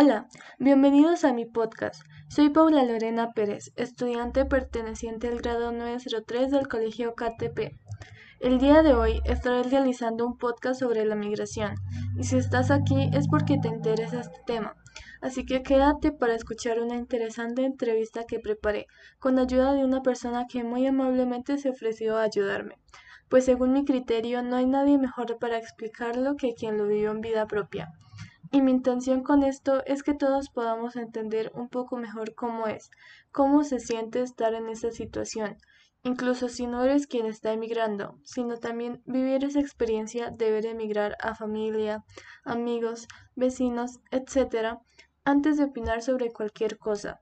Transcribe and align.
Hola, 0.00 0.28
bienvenidos 0.60 1.24
a 1.24 1.32
mi 1.32 1.44
podcast. 1.44 2.04
Soy 2.28 2.50
Paula 2.50 2.84
Lorena 2.84 3.32
Pérez, 3.32 3.72
estudiante 3.74 4.44
perteneciente 4.44 5.26
al 5.26 5.38
grado 5.38 5.72
903 5.72 6.52
del 6.52 6.68
Colegio 6.68 7.16
KTP. 7.16 7.76
El 8.38 8.60
día 8.60 8.84
de 8.84 8.94
hoy 8.94 9.20
estaré 9.24 9.64
realizando 9.64 10.24
un 10.24 10.38
podcast 10.38 10.78
sobre 10.78 11.04
la 11.04 11.16
migración 11.16 11.74
y 12.16 12.22
si 12.22 12.36
estás 12.36 12.70
aquí 12.70 13.10
es 13.12 13.26
porque 13.26 13.58
te 13.58 13.66
interesa 13.66 14.20
este 14.20 14.38
tema. 14.46 14.76
Así 15.20 15.44
que 15.44 15.64
quédate 15.64 16.12
para 16.12 16.36
escuchar 16.36 16.78
una 16.78 16.94
interesante 16.94 17.64
entrevista 17.64 18.22
que 18.24 18.38
preparé 18.38 18.86
con 19.18 19.40
ayuda 19.40 19.72
de 19.72 19.84
una 19.84 20.02
persona 20.02 20.46
que 20.48 20.62
muy 20.62 20.86
amablemente 20.86 21.58
se 21.58 21.70
ofreció 21.70 22.18
a 22.18 22.22
ayudarme, 22.22 22.78
pues 23.28 23.46
según 23.46 23.72
mi 23.72 23.84
criterio 23.84 24.42
no 24.42 24.54
hay 24.54 24.66
nadie 24.66 24.96
mejor 24.96 25.40
para 25.40 25.58
explicarlo 25.58 26.36
que 26.36 26.54
quien 26.54 26.78
lo 26.78 26.86
vivió 26.86 27.10
en 27.10 27.20
vida 27.20 27.48
propia. 27.48 27.92
Y 28.50 28.62
mi 28.62 28.70
intención 28.70 29.22
con 29.22 29.42
esto 29.42 29.82
es 29.84 30.02
que 30.02 30.14
todos 30.14 30.48
podamos 30.48 30.96
entender 30.96 31.52
un 31.54 31.68
poco 31.68 31.96
mejor 31.96 32.34
cómo 32.34 32.66
es, 32.66 32.90
cómo 33.30 33.62
se 33.62 33.78
siente 33.78 34.22
estar 34.22 34.54
en 34.54 34.68
esa 34.68 34.90
situación, 34.90 35.58
incluso 36.02 36.48
si 36.48 36.66
no 36.66 36.82
eres 36.82 37.06
quien 37.06 37.26
está 37.26 37.52
emigrando, 37.52 38.18
sino 38.24 38.56
también 38.56 39.02
vivir 39.04 39.44
esa 39.44 39.60
experiencia 39.60 40.30
de 40.30 40.50
ver 40.50 40.64
emigrar 40.64 41.16
a 41.20 41.34
familia, 41.34 42.04
amigos, 42.44 43.06
vecinos, 43.36 44.00
etc., 44.10 44.78
antes 45.24 45.58
de 45.58 45.64
opinar 45.64 46.00
sobre 46.00 46.32
cualquier 46.32 46.78
cosa. 46.78 47.20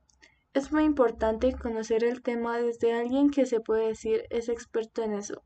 Es 0.54 0.72
muy 0.72 0.84
importante 0.84 1.52
conocer 1.54 2.04
el 2.04 2.22
tema 2.22 2.58
desde 2.58 2.92
alguien 2.92 3.30
que 3.30 3.46
se 3.46 3.60
puede 3.60 3.88
decir 3.88 4.26
es 4.30 4.48
experto 4.48 5.02
en 5.02 5.14
eso, 5.14 5.42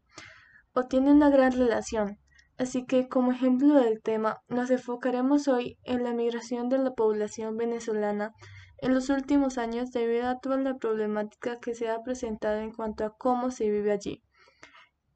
o 0.74 0.84
tiene 0.84 1.10
una 1.10 1.30
gran 1.30 1.52
relación, 1.52 2.18
Así 2.60 2.84
que, 2.84 3.08
como 3.08 3.32
ejemplo 3.32 3.72
del 3.76 4.02
tema, 4.02 4.42
nos 4.50 4.70
enfocaremos 4.70 5.48
hoy 5.48 5.78
en 5.82 6.04
la 6.04 6.12
migración 6.12 6.68
de 6.68 6.76
la 6.76 6.90
población 6.90 7.56
venezolana 7.56 8.34
en 8.82 8.92
los 8.92 9.08
últimos 9.08 9.56
años 9.56 9.92
debido 9.92 10.28
a 10.28 10.40
toda 10.40 10.58
la 10.58 10.76
problemática 10.76 11.58
que 11.58 11.74
se 11.74 11.88
ha 11.88 12.02
presentado 12.02 12.58
en 12.58 12.70
cuanto 12.72 13.06
a 13.06 13.16
cómo 13.16 13.50
se 13.50 13.70
vive 13.70 13.92
allí 13.92 14.22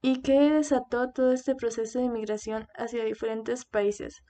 y 0.00 0.22
que 0.22 0.52
desató 0.52 1.10
todo 1.10 1.32
este 1.32 1.54
proceso 1.54 1.98
de 1.98 2.08
migración 2.08 2.66
hacia 2.76 3.04
diferentes 3.04 3.66
países, 3.66 4.22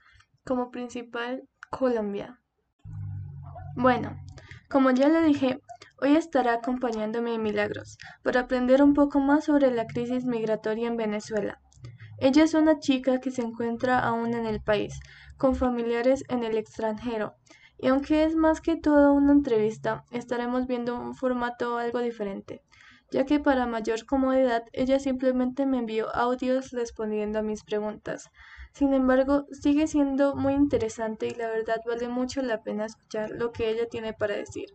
como 0.45 0.69
principal 0.69 1.47
Colombia. 1.69 2.41
Bueno, 3.77 4.17
como 4.69 4.91
ya 4.91 5.07
le 5.07 5.21
dije, 5.21 5.61
hoy 6.01 6.17
estará 6.17 6.55
acompañándome 6.55 7.35
en 7.35 7.43
Milagros 7.43 7.97
para 8.23 8.41
aprender 8.41 8.83
un 8.83 8.93
poco 8.93 9.21
más 9.21 9.45
sobre 9.45 9.71
la 9.71 9.87
crisis 9.87 10.25
migratoria 10.25 10.89
en 10.89 10.97
Venezuela 10.97 11.61
ella 12.19 12.43
es 12.43 12.53
una 12.53 12.79
chica 12.79 13.19
que 13.19 13.31
se 13.31 13.41
encuentra 13.41 13.99
aún 13.99 14.33
en 14.33 14.45
el 14.45 14.61
país, 14.61 14.99
con 15.37 15.55
familiares 15.55 16.23
en 16.29 16.43
el 16.43 16.57
extranjero, 16.57 17.35
y 17.77 17.87
aunque 17.87 18.23
es 18.23 18.35
más 18.35 18.61
que 18.61 18.77
todo 18.77 19.13
una 19.13 19.33
entrevista, 19.33 20.05
estaremos 20.11 20.67
viendo 20.67 20.95
un 20.95 21.13
formato 21.13 21.77
algo 21.77 21.99
diferente, 21.99 22.61
ya 23.11 23.25
que 23.25 23.39
para 23.39 23.65
mayor 23.65 24.05
comodidad 24.05 24.63
ella 24.73 24.99
simplemente 24.99 25.65
me 25.65 25.79
envió 25.79 26.13
audios 26.15 26.71
respondiendo 26.71 27.39
a 27.39 27.43
mis 27.43 27.63
preguntas. 27.63 28.29
Sin 28.73 28.93
embargo, 28.93 29.45
sigue 29.51 29.87
siendo 29.87 30.35
muy 30.35 30.53
interesante 30.53 31.27
y 31.27 31.35
la 31.35 31.47
verdad 31.47 31.77
vale 31.85 32.09
mucho 32.09 32.41
la 32.41 32.61
pena 32.61 32.85
escuchar 32.85 33.29
lo 33.31 33.51
que 33.51 33.69
ella 33.69 33.87
tiene 33.89 34.13
para 34.13 34.35
decir. 34.35 34.67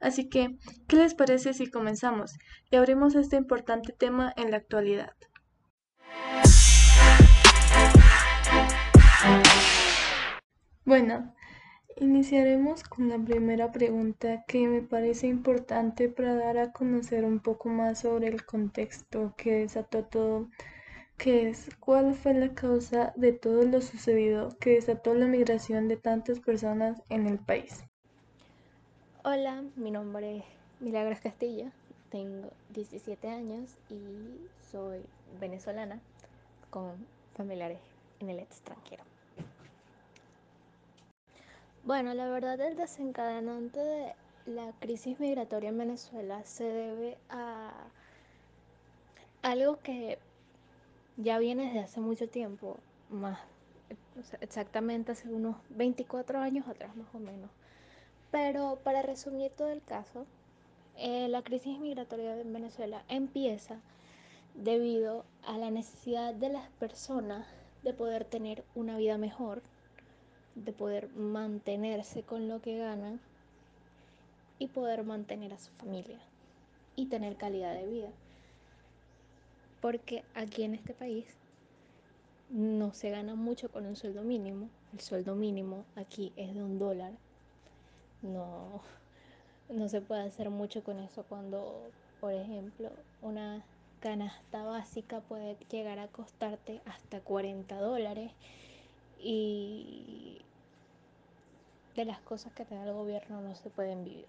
Así 0.00 0.28
que, 0.28 0.58
¿qué 0.86 0.96
les 0.96 1.14
parece 1.14 1.54
si 1.54 1.70
comenzamos 1.70 2.36
y 2.70 2.76
abrimos 2.76 3.14
este 3.14 3.36
importante 3.36 3.92
tema 3.92 4.32
en 4.36 4.50
la 4.50 4.58
actualidad? 4.58 5.12
Bueno, 10.88 11.34
iniciaremos 11.96 12.82
con 12.82 13.10
la 13.10 13.18
primera 13.18 13.70
pregunta 13.70 14.46
que 14.48 14.66
me 14.66 14.80
parece 14.80 15.26
importante 15.26 16.08
para 16.08 16.34
dar 16.34 16.56
a 16.56 16.72
conocer 16.72 17.26
un 17.26 17.40
poco 17.40 17.68
más 17.68 18.00
sobre 18.00 18.28
el 18.28 18.46
contexto 18.46 19.34
que 19.36 19.52
desató 19.52 20.06
todo, 20.06 20.48
que 21.18 21.50
es 21.50 21.68
cuál 21.78 22.14
fue 22.14 22.32
la 22.32 22.54
causa 22.54 23.12
de 23.16 23.34
todo 23.34 23.64
lo 23.64 23.82
sucedido 23.82 24.56
que 24.60 24.76
desató 24.76 25.12
la 25.12 25.26
migración 25.26 25.88
de 25.88 25.98
tantas 25.98 26.40
personas 26.40 27.02
en 27.10 27.26
el 27.26 27.38
país. 27.38 27.84
Hola, 29.24 29.64
mi 29.76 29.90
nombre 29.90 30.38
es 30.38 30.44
Milagros 30.80 31.20
Castilla, 31.20 31.70
tengo 32.10 32.48
17 32.70 33.28
años 33.28 33.76
y 33.90 34.00
soy 34.72 35.00
venezolana 35.38 36.00
con 36.70 36.92
familiares 37.34 37.80
en 38.20 38.30
el 38.30 38.38
extranjero. 38.38 39.07
Bueno, 41.88 42.12
la 42.12 42.28
verdad 42.28 42.60
el 42.60 42.76
desencadenante 42.76 43.80
de 43.80 44.14
la 44.44 44.74
crisis 44.78 45.18
migratoria 45.20 45.70
en 45.70 45.78
Venezuela 45.78 46.44
se 46.44 46.64
debe 46.64 47.16
a 47.30 47.72
algo 49.40 49.78
que 49.78 50.18
ya 51.16 51.38
viene 51.38 51.64
desde 51.64 51.78
hace 51.78 52.00
mucho 52.00 52.28
tiempo, 52.28 52.76
más 53.08 53.38
exactamente 54.42 55.12
hace 55.12 55.30
unos 55.30 55.56
24 55.70 56.40
años 56.40 56.68
atrás 56.68 56.94
más 56.94 57.08
o 57.14 57.20
menos. 57.20 57.48
Pero 58.30 58.78
para 58.84 59.00
resumir 59.00 59.50
todo 59.52 59.70
el 59.70 59.82
caso, 59.82 60.26
eh, 60.98 61.26
la 61.28 61.40
crisis 61.40 61.78
migratoria 61.78 62.38
en 62.38 62.52
Venezuela 62.52 63.02
empieza 63.08 63.80
debido 64.54 65.24
a 65.42 65.56
la 65.56 65.70
necesidad 65.70 66.34
de 66.34 66.50
las 66.50 66.68
personas 66.72 67.46
de 67.82 67.94
poder 67.94 68.26
tener 68.26 68.62
una 68.74 68.98
vida 68.98 69.16
mejor, 69.16 69.62
de 70.64 70.72
poder 70.72 71.08
mantenerse 71.14 72.22
con 72.22 72.48
lo 72.48 72.60
que 72.60 72.78
ganan 72.78 73.20
y 74.58 74.68
poder 74.68 75.04
mantener 75.04 75.52
a 75.52 75.58
su 75.58 75.70
familia 75.72 76.18
y 76.96 77.06
tener 77.06 77.36
calidad 77.36 77.74
de 77.74 77.86
vida. 77.86 78.08
Porque 79.80 80.24
aquí 80.34 80.64
en 80.64 80.74
este 80.74 80.94
país 80.94 81.26
no 82.50 82.92
se 82.92 83.10
gana 83.10 83.34
mucho 83.34 83.70
con 83.70 83.86
un 83.86 83.96
sueldo 83.96 84.22
mínimo. 84.22 84.68
El 84.92 85.00
sueldo 85.00 85.34
mínimo 85.34 85.84
aquí 85.94 86.32
es 86.36 86.54
de 86.54 86.62
un 86.62 86.78
dólar. 86.78 87.12
No, 88.22 88.80
no 89.68 89.88
se 89.88 90.00
puede 90.00 90.22
hacer 90.22 90.50
mucho 90.50 90.82
con 90.82 90.98
eso 90.98 91.24
cuando, 91.28 91.90
por 92.20 92.32
ejemplo, 92.32 92.90
una 93.22 93.64
canasta 94.00 94.62
básica 94.64 95.20
puede 95.20 95.56
llegar 95.70 95.98
a 95.98 96.08
costarte 96.08 96.80
hasta 96.86 97.20
40 97.20 97.80
dólares 97.80 98.32
y 99.20 100.40
de 101.98 102.04
las 102.04 102.20
cosas 102.20 102.52
que 102.52 102.64
te 102.64 102.80
el 102.80 102.92
gobierno 102.92 103.40
no 103.40 103.56
se 103.56 103.70
pueden 103.70 104.04
vivir. 104.04 104.28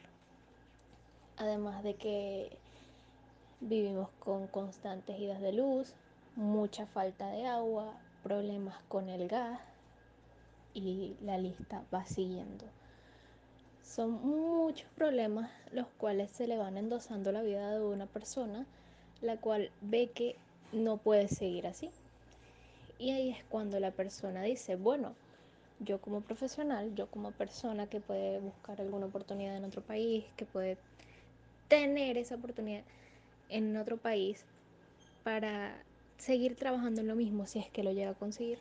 Además 1.38 1.84
de 1.84 1.94
que 1.94 2.58
vivimos 3.60 4.10
con 4.18 4.48
constantes 4.48 5.20
idas 5.20 5.40
de 5.40 5.54
luz, 5.54 5.94
mucha 6.36 6.88
falta 6.88 7.30
de 7.30 7.46
agua, 7.46 7.94
problemas 8.24 8.76
con 8.88 9.08
el 9.08 9.28
gas 9.28 9.60
y 10.74 11.16
la 11.22 11.38
lista 11.38 11.84
va 11.94 12.08
siguiendo. 12.08 12.66
Son 13.84 14.14
muchos 14.14 14.90
problemas 14.96 15.52
los 15.72 15.86
cuales 16.00 16.32
se 16.32 16.48
le 16.48 16.58
van 16.58 16.76
endosando 16.76 17.32
la 17.32 17.44
vida 17.44 17.70
de 17.70 17.86
una 17.86 18.08
persona, 18.08 18.66
la 19.22 19.38
cual 19.38 19.70
ve 19.82 20.10
que 20.10 20.36
no 20.72 20.98
puede 20.98 21.28
seguir 21.28 21.68
así. 21.68 21.92
Y 22.98 23.12
ahí 23.12 23.30
es 23.30 23.44
cuando 23.44 23.80
la 23.80 23.92
persona 23.92 24.42
dice, 24.42 24.76
bueno, 24.76 25.14
yo 25.80 26.02
como 26.02 26.22
profesional, 26.22 26.94
yo 26.96 27.08
como 27.08 27.32
persona 27.32 27.88
que 27.88 28.00
puede 28.00 28.40
buscar 28.40 28.82
alguna 28.82 29.06
oportunidad 29.06 29.56
en 29.56 29.66
otro 29.66 29.82
país, 29.82 30.26
que 30.36 30.46
puede 30.46 30.78
tener 31.68 32.18
esa 32.18 32.36
oportunidad 32.36 32.84
en 33.50 33.78
otro 33.78 33.98
país 33.98 34.44
para 35.24 35.76
seguir 36.18 36.56
trabajando 36.56 37.02
en 37.02 37.08
lo 37.08 37.16
mismo 37.16 37.48
si 37.48 37.60
es 37.60 37.70
que 37.70 37.84
lo 37.84 37.92
llega 37.92 38.12
a 38.12 38.16
conseguir 38.16 38.60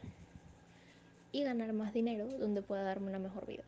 y 1.33 1.43
ganar 1.43 1.73
más 1.73 1.93
dinero 1.93 2.27
donde 2.39 2.63
pueda 2.63 2.83
darme 2.83 3.09
una 3.09 3.19
mejor 3.19 3.47
vida. 3.47 3.65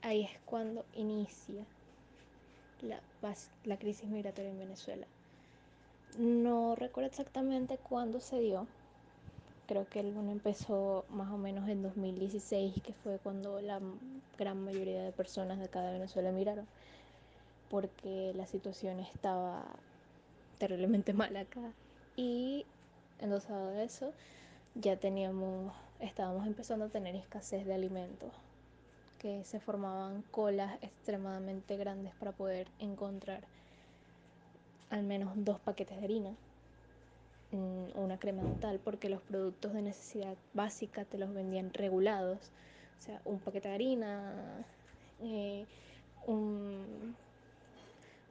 Ahí 0.00 0.24
es 0.24 0.30
cuando 0.44 0.84
inicia 0.94 1.64
la, 2.80 3.00
la 3.64 3.76
crisis 3.78 4.08
migratoria 4.08 4.50
en 4.50 4.58
Venezuela. 4.58 5.06
No 6.18 6.74
recuerdo 6.74 7.08
exactamente 7.08 7.78
cuándo 7.78 8.20
se 8.20 8.40
dio, 8.40 8.66
creo 9.66 9.86
que 9.88 10.00
el 10.00 10.12
bueno 10.12 10.32
empezó 10.32 11.04
más 11.08 11.30
o 11.30 11.38
menos 11.38 11.68
en 11.68 11.82
2016, 11.82 12.82
que 12.82 12.92
fue 12.92 13.18
cuando 13.18 13.60
la 13.60 13.80
gran 14.38 14.64
mayoría 14.64 15.02
de 15.02 15.12
personas 15.12 15.58
de 15.58 15.64
acá 15.64 15.82
de 15.82 15.92
Venezuela 15.92 16.30
emigraron, 16.30 16.66
porque 17.70 18.32
la 18.34 18.46
situación 18.46 19.00
estaba 19.00 19.64
terriblemente 20.58 21.12
mal 21.14 21.36
acá. 21.36 21.72
Y 22.16 22.66
endosado 23.18 23.70
de 23.70 23.84
eso, 23.84 24.12
ya 24.74 24.96
teníamos, 24.96 25.72
estábamos 26.00 26.46
empezando 26.46 26.86
a 26.86 26.88
tener 26.88 27.14
escasez 27.16 27.64
de 27.64 27.74
alimentos, 27.74 28.32
que 29.18 29.44
se 29.44 29.60
formaban 29.60 30.22
colas 30.30 30.76
extremadamente 30.82 31.76
grandes 31.76 32.12
para 32.16 32.32
poder 32.32 32.66
encontrar 32.80 33.40
al 34.90 35.04
menos 35.04 35.32
dos 35.36 35.58
paquetes 35.60 35.98
de 35.98 36.04
harina 36.04 36.34
una 37.52 38.18
crema 38.18 38.42
dental 38.42 38.80
porque 38.82 39.08
los 39.08 39.20
productos 39.20 39.72
de 39.72 39.82
necesidad 39.82 40.36
básica 40.54 41.04
te 41.04 41.18
los 41.18 41.32
vendían 41.32 41.72
regulados. 41.72 42.38
O 42.98 43.02
sea, 43.02 43.20
un 43.24 43.40
paquete 43.40 43.68
de 43.68 43.74
harina, 43.74 44.64
eh, 45.22 45.66
un, 46.26 47.16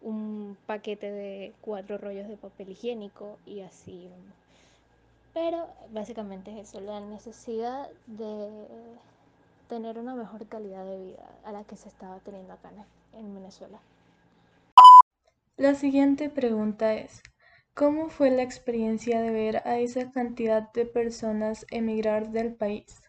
un 0.02 0.58
paquete 0.66 1.12
de 1.12 1.54
cuatro 1.62 1.98
rollos 1.98 2.28
de 2.28 2.38
papel 2.38 2.70
higiénico 2.70 3.38
y 3.46 3.62
así. 3.62 4.10
Pero 5.34 5.68
básicamente 5.92 6.52
es 6.52 6.70
eso, 6.70 6.82
la 6.82 7.00
necesidad 7.00 7.90
de 8.08 8.68
tener 9.70 9.98
una 9.98 10.16
mejor 10.16 10.46
calidad 10.48 10.86
de 10.86 10.98
vida 10.98 11.30
a 11.46 11.52
la 11.54 11.64
que 11.64 11.78
se 11.78 11.88
estaba 11.88 12.20
teniendo 12.20 12.52
acá 12.52 12.72
en 13.14 13.34
Venezuela. 13.34 13.80
La 15.56 15.76
siguiente 15.76 16.30
pregunta 16.30 16.94
es, 16.94 17.22
¿cómo 17.74 18.10
fue 18.10 18.30
la 18.30 18.44
experiencia 18.44 19.22
de 19.22 19.32
ver 19.32 19.68
a 19.68 19.80
esa 19.80 20.12
cantidad 20.12 20.72
de 20.74 20.86
personas 20.86 21.66
emigrar 21.72 22.32
del 22.32 22.54
país? 22.54 23.02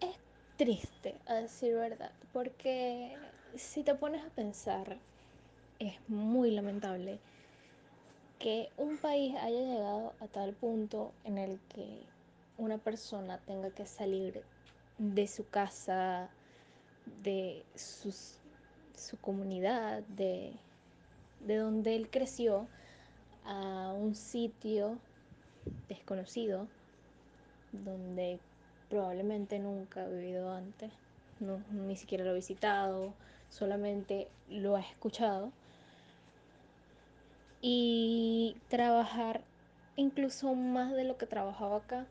Es 0.00 0.16
triste, 0.56 1.14
a 1.26 1.34
decir 1.34 1.74
verdad, 1.74 2.12
porque 2.32 3.16
si 3.56 3.82
te 3.82 3.94
pones 3.94 4.24
a 4.24 4.30
pensar, 4.30 4.98
es 5.78 5.94
muy 6.08 6.50
lamentable 6.50 7.18
que 8.38 8.70
un 8.76 8.98
país 8.98 9.34
haya 9.36 9.60
llegado 9.60 10.14
a 10.20 10.26
tal 10.28 10.54
punto 10.54 11.12
en 11.24 11.38
el 11.38 11.60
que 11.74 12.02
una 12.58 12.78
persona 12.78 13.38
tenga 13.46 13.70
que 13.70 13.86
salir 13.86 14.42
de 14.98 15.26
su 15.26 15.48
casa, 15.48 16.28
de 17.22 17.64
su 17.74 19.16
comunidad, 19.20 20.02
de, 20.04 20.52
de 21.40 21.56
donde 21.56 21.96
él 21.96 22.10
creció, 22.10 22.66
a 23.44 23.92
un 23.92 24.14
sitio 24.14 24.98
desconocido, 25.88 26.68
donde 27.72 28.38
probablemente 28.88 29.58
nunca 29.58 30.04
ha 30.04 30.08
vivido 30.08 30.52
antes, 30.52 30.90
no, 31.38 31.62
ni 31.70 31.96
siquiera 31.96 32.24
lo 32.24 32.30
ha 32.30 32.34
visitado, 32.34 33.14
solamente 33.48 34.28
lo 34.48 34.76
ha 34.76 34.80
escuchado. 34.80 35.52
Y 37.62 38.56
trabajar 38.68 39.42
incluso 39.96 40.54
más 40.54 40.92
de 40.92 41.04
lo 41.04 41.18
que 41.18 41.26
trabajaba 41.26 41.76
acá 41.76 42.06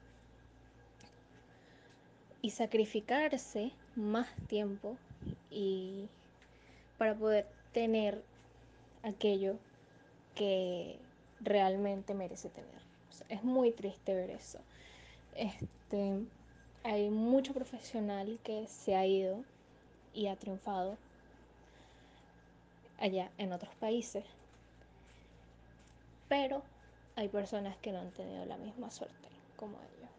y 2.42 2.52
sacrificarse 2.52 3.72
más 3.96 4.28
tiempo 4.48 4.98
y 5.50 6.08
para 6.98 7.16
poder 7.16 7.48
tener 7.74 8.24
aquello 9.04 9.58
que 10.36 11.00
realmente 11.42 12.14
merece 12.14 12.50
tener. 12.50 12.80
Es 13.30 13.44
muy 13.44 13.72
triste 13.72 14.14
ver 14.14 14.30
eso. 14.30 14.60
Este, 15.36 16.26
hay 16.84 17.10
mucho 17.10 17.54
profesional 17.54 18.40
que 18.44 18.68
se 18.68 18.96
ha 18.96 19.06
ido 19.06 19.44
y 20.14 20.28
ha 20.28 20.36
triunfado 20.36 20.98
allá 23.00 23.32
en 23.38 23.54
otros 23.54 23.74
países. 23.76 24.26
Pero 26.28 26.64
hay 27.16 27.28
personas 27.28 27.78
que 27.78 27.92
no 27.92 28.00
han 28.00 28.12
tenido 28.12 28.46
la 28.46 28.58
misma 28.58 28.92
suerte 28.92 29.30
como 29.56 29.78
ellos. 29.78 30.10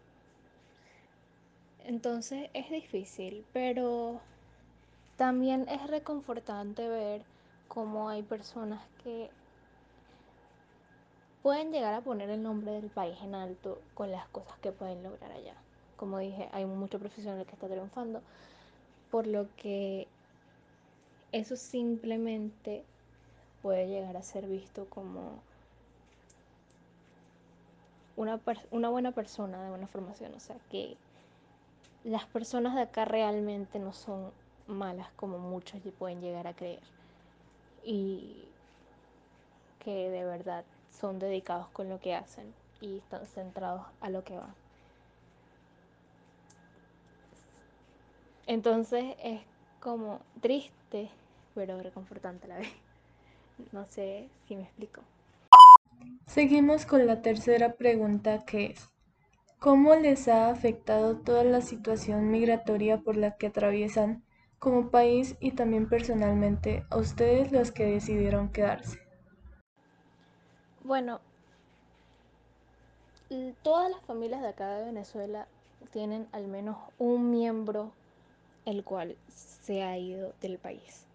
Entonces 1.85 2.51
es 2.53 2.71
difícil, 2.71 3.45
pero 3.53 4.21
también 5.17 5.67
es 5.69 5.87
reconfortante 5.87 6.89
ver 6.89 7.23
cómo 7.71 8.09
hay 8.09 8.25
personas 8.25 8.83
que 9.05 9.31
pueden 11.41 11.71
llegar 11.71 11.95
a 11.95 12.01
poner 12.01 12.29
el 12.29 12.43
nombre 12.43 12.73
del 12.73 12.91
país 12.91 13.17
en 13.23 13.37
alto 13.37 13.81
con 13.95 14.11
las 14.11 14.27
cosas 14.29 14.59
que 14.59 14.73
pueden 14.73 15.05
lograr 15.05 15.31
allá. 15.31 15.55
Como 15.97 16.19
dije, 16.19 16.49
hay 16.51 16.65
mucho 16.65 16.99
profesional 16.99 17.47
que 17.47 17.53
está 17.53 17.69
triunfando, 17.69 18.23
por 19.13 19.29
lo 19.29 19.47
que 19.57 20.09
eso 21.31 21.55
simplemente 21.55 22.83
puede 23.63 23.87
llegar 23.87 24.17
a 24.17 24.23
ser 24.25 24.47
visto 24.49 24.87
como 24.87 25.41
una, 28.17 28.41
una 28.73 28.89
buena 28.89 29.13
persona 29.13 29.63
de 29.63 29.71
buena 29.71 29.87
formación. 29.87 30.35
O 30.35 30.41
sea, 30.41 30.57
que 30.73 30.97
las 32.03 32.25
personas 32.27 32.75
de 32.75 32.83
acá 32.83 33.05
realmente 33.05 33.79
no 33.79 33.93
son 33.93 34.33
malas 34.67 35.09
como 35.15 35.39
muchos 35.39 35.81
pueden 36.01 36.21
llegar 36.21 36.49
a 36.49 36.55
creer. 36.55 37.00
Y 37.85 38.49
que 39.79 40.11
de 40.11 40.25
verdad 40.25 40.65
son 40.91 41.19
dedicados 41.19 41.69
con 41.69 41.89
lo 41.89 42.01
que 42.01 42.15
hacen 42.15 42.53
y 42.81 42.99
están 42.99 43.27
centrados 43.27 43.83
a 44.01 44.11
lo 44.11 44.23
que 44.25 44.37
van. 44.37 44.55
Entonces 48.47 49.15
es 49.23 49.41
como 49.81 50.21
triste, 50.41 51.11
pero 51.55 51.81
reconfortante 51.83 52.47
a 52.47 52.49
la 52.49 52.59
vez. 52.59 52.69
No 53.73 53.85
sé 53.85 54.31
si 54.49 54.57
me 54.57 54.63
explico. 54.63 55.03
Seguimos 56.27 56.87
con 56.87 57.07
la 57.07 57.21
tercera 57.21 57.75
pregunta 57.75 58.47
que 58.47 58.67
es, 58.67 58.89
¿cómo 59.59 59.95
les 59.97 60.29
ha 60.29 60.49
afectado 60.49 61.19
toda 61.19 61.45
la 61.45 61.61
situación 61.61 62.31
migratoria 62.31 63.03
por 63.03 63.19
la 63.19 63.37
que 63.37 63.49
atraviesan 63.49 64.25
como 64.61 64.91
país 64.91 65.37
y 65.41 65.53
también 65.53 65.89
personalmente 65.89 66.85
a 66.91 66.99
ustedes 66.99 67.51
los 67.51 67.73
que 67.73 67.87
decidieron 67.87 68.51
quedarse? 68.51 69.01
Bueno, 70.85 71.21
todas 73.63 73.91
las 73.91 74.03
familias 74.03 74.43
de 74.43 74.49
acá 74.49 74.77
de 74.77 74.85
Venezuela 74.85 75.49
tienen 75.93 76.29
al 76.33 76.47
menos 76.47 76.77
un 76.99 77.31
miembro 77.31 77.93
el 78.67 78.85
cual 78.85 79.17
se 79.29 79.83
ha 79.83 79.97
ido 79.97 80.35
del 80.43 80.59
país. 80.59 81.07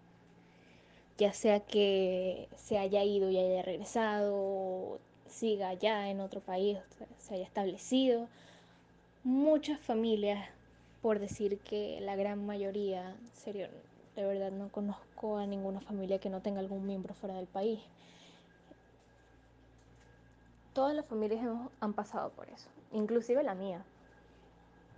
Ya 1.18 1.32
sea 1.32 1.60
que 1.60 2.50
se 2.58 2.78
haya 2.78 3.04
ido 3.04 3.30
y 3.30 3.38
haya 3.38 3.62
regresado, 3.62 5.00
siga 5.28 5.70
allá 5.70 6.10
en 6.10 6.20
otro 6.20 6.42
país, 6.42 6.80
se 7.20 7.36
haya 7.36 7.46
establecido. 7.46 8.28
Muchas 9.24 9.80
familias, 9.80 10.50
por 11.06 11.20
decir 11.20 11.60
que 11.60 12.00
la 12.02 12.16
gran 12.16 12.48
mayoría, 12.48 13.16
serio, 13.34 13.68
de 14.16 14.26
verdad 14.26 14.50
no 14.52 14.70
conozco 14.70 15.38
a 15.38 15.46
ninguna 15.46 15.80
familia 15.80 16.18
que 16.18 16.32
no 16.32 16.42
tenga 16.42 16.62
algún 16.62 16.88
miembro 16.88 17.14
fuera 17.14 17.36
del 17.36 17.46
país 17.46 17.80
todas 20.76 20.94
las 20.94 21.06
familias 21.06 21.42
hemos, 21.42 21.72
han 21.80 21.94
pasado 21.94 22.32
por 22.32 22.50
eso, 22.50 22.68
inclusive 22.92 23.42
la 23.44 23.56
mía. 23.56 23.86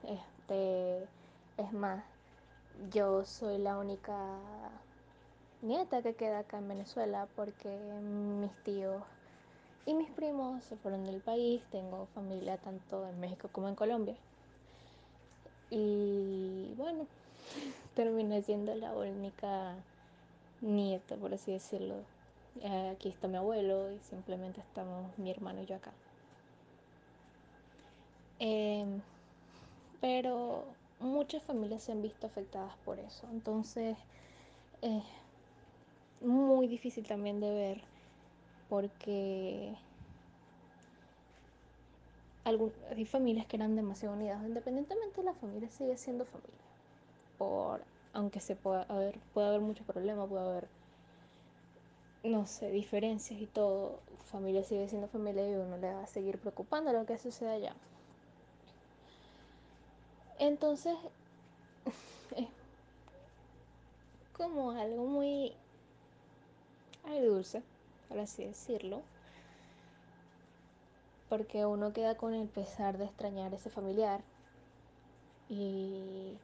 Este, 0.04 1.04
es 1.58 1.72
más, 1.72 2.04
yo 2.92 3.24
soy 3.26 3.60
la 3.60 3.78
única 3.78 4.18
nieta 5.62 6.02
que 6.02 6.16
queda 6.16 6.40
acá 6.40 6.58
en 6.58 6.68
Venezuela 6.68 7.28
porque 7.36 7.70
mis 7.70 8.52
tíos 8.64 9.04
y 9.86 9.94
mis 9.94 10.10
primos 10.10 10.64
se 10.64 10.78
fueron 10.78 11.06
del 11.06 11.22
país. 11.22 11.62
Tengo 11.70 12.08
familia 12.16 12.58
tanto 12.58 13.08
en 13.08 13.20
México 13.20 13.48
como 13.52 13.70
en 13.70 13.76
Colombia. 13.76 14.18
Y 15.70 16.74
bueno, 16.78 17.06
terminé 17.96 18.42
siendo 18.42 18.74
la 18.76 18.94
única 18.94 19.76
nieta, 20.62 21.16
por 21.16 21.34
así 21.34 21.52
decirlo, 21.52 21.96
eh, 22.62 22.94
aquí 22.96 23.10
está 23.10 23.28
mi 23.28 23.38
abuelo 23.38 23.92
y 23.92 24.00
simplemente 24.10 24.62
estamos 24.62 25.18
mi 25.18 25.30
hermano 25.30 25.62
y 25.62 25.66
yo 25.66 25.76
acá. 25.76 25.92
Eh, 28.40 28.86
pero 30.00 30.66
muchas 31.00 31.44
familias 31.44 31.84
se 31.84 31.92
han 31.92 32.02
visto 32.02 32.28
afectadas 32.28 32.76
por 32.86 33.00
eso. 33.00 33.28
Entonces 33.32 33.98
es 34.82 35.04
muy 36.22 36.68
difícil 36.68 37.06
también 37.06 37.40
de 37.40 37.52
ver 37.52 37.82
porque 38.70 39.76
hay 42.96 43.06
familias 43.06 43.46
que 43.46 43.58
eran 43.58 43.76
demasiado 43.76 44.16
unidas. 44.16 44.42
Independientemente 44.44 45.24
la 45.24 45.34
familia 45.34 45.70
sigue 45.70 45.98
siendo 45.98 46.26
familia. 46.26 46.54
Por, 47.38 47.82
aunque 48.14 48.40
se 48.40 48.56
pueda 48.56 48.84
haber, 48.84 49.20
puede 49.34 49.48
haber 49.48 49.62
mucho 49.62 49.84
problema, 49.84 50.26
puede 50.28 50.46
haber 50.46 50.68
no 52.24 52.46
sé, 52.46 52.72
diferencias 52.72 53.40
y 53.40 53.46
todo, 53.46 54.00
familia 54.32 54.64
sigue 54.64 54.90
siendo 54.90 55.08
familia 55.08 55.50
y 55.50 55.54
uno 55.54 55.78
le 55.78 55.94
va 55.94 56.04
a 56.04 56.08
seguir 56.08 56.38
preocupando 56.40 56.92
lo 56.92 57.06
que 57.06 57.18
sucede 57.18 57.52
allá. 57.52 57.74
Entonces, 60.40 60.96
es 62.36 62.48
como 64.36 64.72
algo 64.72 65.06
muy 65.06 65.54
dulce 67.24 67.64
por 68.08 68.20
así 68.20 68.46
decirlo, 68.46 69.02
porque 71.30 71.66
uno 71.66 71.94
queda 71.94 72.16
con 72.16 72.34
el 72.34 72.48
pesar 72.48 72.98
de 72.98 73.06
extrañar 73.06 73.54
a 73.54 73.58
ese 73.58 73.70
familiar 73.70 74.22
y 75.50 76.38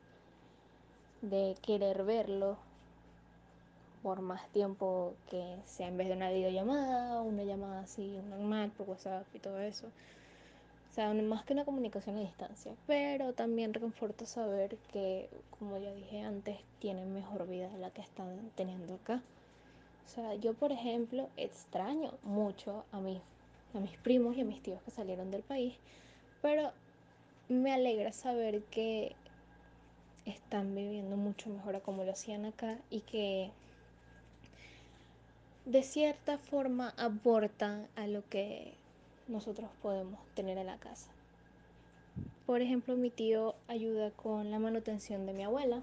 de 1.22 1.56
querer 1.62 2.04
verlo 2.04 2.58
por 4.04 4.22
más 4.22 4.48
tiempo 4.50 5.14
que 5.30 5.58
sea 5.66 5.88
en 5.88 5.98
vez 5.98 6.10
de 6.10 6.16
una 6.16 6.30
videollamada, 6.30 7.22
una 7.22 7.44
llamada 7.44 7.82
así 7.82 8.20
normal 8.30 8.72
por 8.78 8.90
WhatsApp 8.90 9.26
y 9.34 9.40
todo 9.40 9.60
eso, 9.60 9.88
O 10.92 10.94
sea, 10.94 11.14
más 11.14 11.46
que 11.46 11.54
una 11.54 11.66
comunicación 11.66 12.18
a 12.18 12.20
distancia. 12.20 12.74
Pero 12.86 13.34
también 13.34 13.74
reconforta 13.74 14.26
saber 14.26 14.78
que, 14.92 15.30
como 15.58 15.78
ya 15.78 15.94
dije 15.94 16.22
antes, 16.22 16.60
tienen 16.80 17.14
mejor 17.14 17.48
vida 17.48 17.70
de 17.70 17.80
la 17.80 17.90
que 17.92 18.02
están 18.02 18.52
teniendo 18.56 18.96
acá. 18.96 19.22
O 20.06 20.10
sea, 20.10 20.36
yo 20.36 20.54
por 20.54 20.72
ejemplo 20.72 21.30
extraño 21.38 22.12
mucho 22.24 22.84
a 22.92 23.00
mis, 23.00 23.22
a 23.74 23.80
mis 23.80 23.98
primos 23.98 24.36
y 24.36 24.42
a 24.42 24.46
mis 24.46 24.62
tíos 24.62 24.82
que 24.84 24.92
salieron 24.92 25.32
del 25.32 25.44
país, 25.44 25.76
pero 26.42 26.72
me 27.50 27.74
alegra 27.74 28.14
saber 28.14 28.64
que 28.66 29.16
están 30.26 30.74
viviendo 30.76 31.18
mucho 31.18 31.50
mejor 31.50 31.76
a 31.76 31.82
como 31.82 32.04
lo 32.04 32.12
hacían 32.12 32.46
acá 32.46 32.78
y 32.90 33.02
que 33.02 33.52
de 35.66 35.84
cierta 35.84 36.38
forma 36.38 36.94
aportan 36.98 37.88
a 37.96 38.08
lo 38.08 38.28
que 38.30 38.74
nosotros 39.28 39.70
podemos 39.82 40.20
tener 40.36 40.58
en 40.58 40.68
la 40.68 40.78
casa. 40.78 41.10
Por 42.46 42.62
ejemplo, 42.62 42.96
mi 42.96 43.10
tío 43.10 43.56
ayuda 43.68 44.12
con 44.12 44.52
la 44.52 44.60
manutención 44.60 45.26
de 45.26 45.34
mi 45.34 45.44
abuela, 45.44 45.82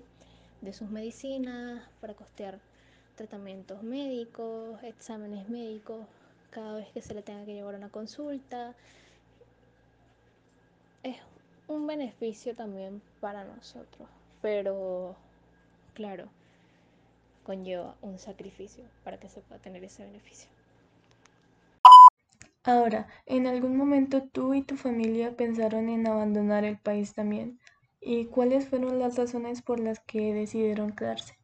de 0.60 0.72
sus 0.74 0.90
medicinas, 0.90 1.82
para 2.00 2.14
costear 2.14 2.60
tratamientos 3.16 3.82
médicos, 3.82 4.82
exámenes 4.82 5.48
médicos, 5.48 6.06
cada 6.50 6.74
vez 6.74 6.88
que 6.92 7.02
se 7.02 7.14
le 7.14 7.22
tenga 7.22 7.44
que 7.44 7.54
llevar 7.54 7.74
una 7.74 7.88
consulta. 7.88 8.74
Es 11.02 11.16
un 11.68 11.86
beneficio 11.86 12.54
también 12.54 13.00
para 13.20 13.44
nosotros, 13.44 14.08
pero 14.42 15.16
claro, 15.94 16.28
conlleva 17.44 17.96
un 18.02 18.18
sacrificio 18.18 18.84
para 19.04 19.18
que 19.18 19.28
se 19.28 19.40
pueda 19.40 19.60
tener 19.60 19.82
ese 19.84 20.04
beneficio. 20.04 20.50
Ahora, 22.62 23.08
¿en 23.24 23.46
algún 23.46 23.76
momento 23.76 24.22
tú 24.22 24.52
y 24.52 24.62
tu 24.62 24.76
familia 24.76 25.34
pensaron 25.34 25.88
en 25.88 26.06
abandonar 26.06 26.64
el 26.64 26.78
país 26.78 27.14
también? 27.14 27.58
¿Y 28.02 28.26
cuáles 28.26 28.68
fueron 28.68 28.98
las 28.98 29.16
razones 29.16 29.62
por 29.62 29.80
las 29.80 29.98
que 30.00 30.34
decidieron 30.34 30.92
quedarse? 30.92 31.38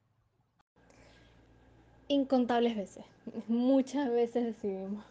Incontables 2.08 2.76
veces, 2.76 3.04
muchas 3.48 4.10
veces 4.10 4.44
decidimos 4.44 5.04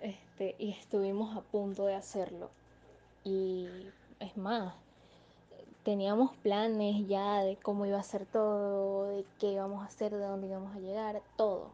este, 0.00 0.54
y 0.58 0.70
estuvimos 0.72 1.36
a 1.36 1.40
punto 1.40 1.86
de 1.86 1.94
hacerlo. 1.94 2.50
Y 3.24 3.68
es 4.20 4.36
más, 4.36 4.74
teníamos 5.82 6.34
planes 6.36 7.06
ya 7.08 7.42
de 7.42 7.56
cómo 7.56 7.86
iba 7.86 7.98
a 7.98 8.02
ser 8.02 8.26
todo, 8.26 9.08
de 9.08 9.24
qué 9.38 9.52
íbamos 9.52 9.82
a 9.82 9.86
hacer, 9.86 10.12
de 10.12 10.24
dónde 10.24 10.48
íbamos 10.48 10.74
a 10.76 10.80
llegar, 10.80 11.22
todo. 11.36 11.68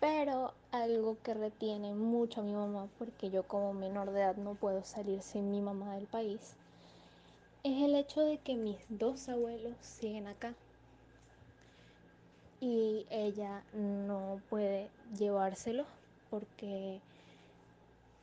Pero 0.00 0.52
algo 0.72 1.16
que 1.22 1.34
retiene 1.34 1.94
mucho 1.94 2.40
a 2.40 2.44
mi 2.44 2.52
mamá, 2.52 2.88
porque 2.98 3.30
yo 3.30 3.42
como 3.42 3.74
menor 3.74 4.10
de 4.12 4.20
edad 4.20 4.36
no 4.36 4.54
puedo 4.54 4.82
salir 4.84 5.22
sin 5.22 5.50
mi 5.50 5.60
mamá 5.60 5.94
del 5.96 6.06
país, 6.06 6.54
es 7.62 7.82
el 7.82 7.94
hecho 7.94 8.22
de 8.22 8.38
que 8.38 8.54
mis 8.54 8.78
dos 8.88 9.28
abuelos 9.28 9.74
siguen 9.80 10.26
acá. 10.26 10.54
Y 12.60 13.06
ella 13.10 13.62
no 13.72 14.40
puede 14.50 14.90
llevárselos 15.16 15.86
porque 16.28 17.00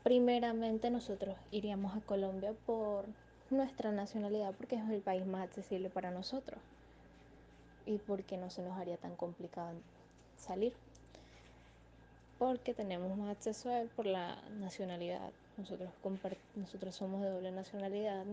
primeramente 0.04 0.90
nosotros 0.90 1.36
iríamos 1.52 1.96
a 1.98 2.02
Colombia 2.02 2.54
por 2.66 3.06
nuestra 3.50 3.92
nacionalidad, 3.92 4.54
porque 4.54 4.76
es 4.76 4.90
el 4.90 5.02
país 5.02 5.26
más 5.26 5.44
accesible 5.44 5.90
para 5.90 6.12
nosotros 6.12 6.60
y 7.86 7.98
porque 7.98 8.38
no 8.38 8.50
se 8.50 8.62
nos 8.62 8.78
haría 8.78 8.98
tan 8.98 9.16
complicado 9.16 9.72
salir 10.38 10.74
porque 12.38 12.74
tenemos 12.74 13.18
más 13.18 13.36
acceso 13.36 13.70
a 13.70 13.82
él 13.82 13.90
por 13.96 14.06
la 14.06 14.38
nacionalidad. 14.60 15.32
Nosotros, 15.58 15.90
nosotros 16.56 16.96
somos 16.96 17.22
de 17.22 17.30
doble 17.30 17.52
nacionalidad, 17.52 18.24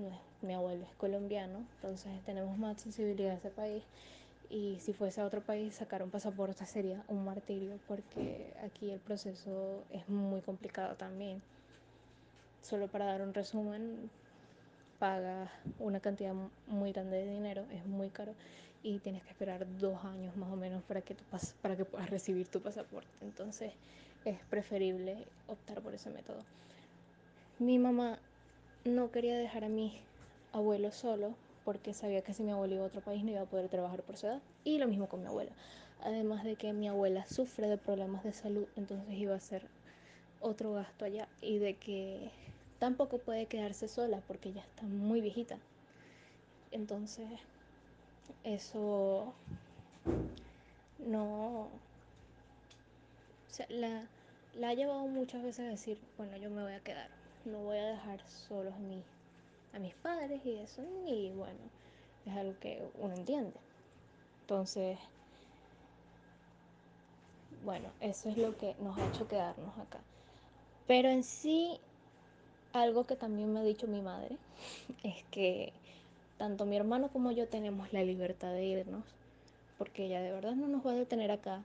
mi 0.43 0.53
abuelo 0.53 0.85
es 0.85 0.95
colombiano, 0.97 1.65
entonces 1.77 2.13
tenemos 2.27 2.59
más 2.59 2.73
accesibilidad 2.73 3.33
a 3.33 3.37
ese 3.37 3.51
país. 3.51 3.83
Y 4.55 4.79
si 4.79 4.93
fuese 4.93 5.21
a 5.21 5.27
otro 5.27 5.41
país, 5.41 5.75
sacar 5.75 6.05
un 6.05 6.11
pasaporte 6.11 6.65
sería 6.65 7.03
un 7.09 7.25
martirio, 7.25 7.81
porque 7.89 8.55
aquí 8.63 8.89
el 8.89 9.01
proceso 9.01 9.83
es 9.91 10.09
muy 10.09 10.43
complicado 10.43 10.95
también. 10.95 11.43
Solo 12.63 12.87
para 12.87 13.07
dar 13.07 13.23
un 13.23 13.35
resumen, 13.35 14.09
pagas 15.01 15.51
una 15.81 15.99
cantidad 15.99 16.35
muy 16.69 16.93
grande 16.93 17.17
de 17.17 17.33
dinero, 17.33 17.65
es 17.73 17.85
muy 17.85 18.11
caro 18.11 18.33
y 18.85 19.01
tienes 19.01 19.25
que 19.25 19.31
esperar 19.31 19.67
dos 19.81 20.05
años 20.05 20.37
más 20.37 20.53
o 20.53 20.57
menos 20.57 20.85
para 20.85 21.01
que, 21.03 21.17
para 21.61 21.77
que 21.77 21.85
puedas 21.85 22.09
recibir 22.09 22.47
tu 22.47 22.61
pasaporte. 22.61 23.11
Entonces 23.23 23.73
es 24.25 24.39
preferible 24.51 25.27
optar 25.49 25.81
por 25.81 25.95
ese 25.95 26.11
método. 26.11 26.45
Mi 27.59 27.81
mamá 27.81 28.21
no 28.85 29.11
quería 29.11 29.37
dejar 29.37 29.65
a 29.65 29.69
mi 29.69 30.01
abuelo 30.53 30.93
solo 30.93 31.35
porque 31.65 31.95
sabía 31.95 32.23
que 32.23 32.35
si 32.35 32.43
mi 32.43 32.53
abuelo 32.53 32.75
iba 32.75 32.85
a 32.85 32.89
otro 32.89 33.01
país 33.01 33.25
no 33.25 33.31
iba 33.31 33.43
a 33.43 33.47
poder 33.47 33.69
trabajar 33.69 34.03
por 34.03 34.17
su 34.17 34.27
edad. 34.27 34.43
Y 34.65 34.79
lo 34.79 34.89
mismo 34.89 35.09
con 35.09 35.21
mi 35.21 35.27
abuela. 35.27 35.53
Además 36.01 36.45
de 36.45 36.57
que 36.57 36.73
mi 36.73 36.89
abuela 36.89 37.25
sufre 37.27 37.69
de 37.69 37.79
problemas 37.79 38.25
de 38.25 38.33
salud, 38.33 38.67
entonces 38.77 39.15
iba 39.15 39.35
a 39.35 39.41
ser 39.41 39.69
otro 40.41 40.73
gasto 40.75 41.05
allá. 41.05 41.29
Y 41.41 41.59
de 41.59 41.77
que 41.77 42.31
tampoco 42.79 43.19
puede 43.19 43.47
quedarse 43.47 43.89
sola 43.89 44.23
porque 44.27 44.53
ya 44.53 44.61
está 44.61 44.83
muy 44.83 45.21
viejita. 45.21 45.59
Entonces 46.71 47.29
eso 48.43 49.33
no... 50.99 51.69
La, 53.69 54.09
ha 54.69 54.75
llevado 54.75 55.07
muchas 55.07 55.43
veces 55.43 55.61
a 55.61 55.71
decir, 55.71 55.99
bueno, 56.17 56.37
yo 56.37 56.51
me 56.51 56.63
voy 56.63 56.73
a 56.73 56.81
quedar, 56.81 57.09
no 57.45 57.59
voy 57.59 57.79
a 57.79 57.87
dejar 57.87 58.21
solos 58.29 58.75
a, 58.75 58.79
mí, 58.79 59.03
a 59.75 59.79
mis 59.79 59.95
padres 59.95 60.41
y 60.45 60.57
eso, 60.59 60.83
y 61.07 61.31
bueno, 61.33 61.59
es 62.27 62.37
algo 62.37 62.59
que 62.61 62.87
uno 62.99 63.15
entiende. 63.15 63.59
Entonces, 64.43 64.99
bueno, 67.65 67.89
eso 68.01 68.29
es 68.29 68.37
lo 68.37 68.57
que 68.57 68.75
nos 68.81 68.97
ha 68.99 69.07
hecho 69.09 69.27
quedarnos 69.27 69.77
acá. 69.79 70.01
Pero 70.87 71.09
en 71.09 71.25
sí, 71.25 71.81
algo 72.73 73.05
que 73.05 73.17
también 73.17 73.53
me 73.53 73.61
ha 73.61 73.63
dicho 73.63 73.87
mi 73.87 74.03
madre 74.03 74.37
es 75.03 75.25
que 75.31 75.73
tanto 76.37 76.67
mi 76.67 76.77
hermano 76.77 77.09
como 77.09 77.31
yo 77.33 77.49
tenemos 77.49 77.93
la 77.93 78.03
libertad 78.03 78.53
de 78.53 78.65
irnos, 78.65 79.05
porque 79.79 80.07
ella 80.07 80.21
de 80.21 80.33
verdad 80.33 80.55
no 80.55 80.69
nos 80.69 80.87
va 80.87 80.93
a 80.93 80.95
detener 80.95 81.31
acá. 81.31 81.63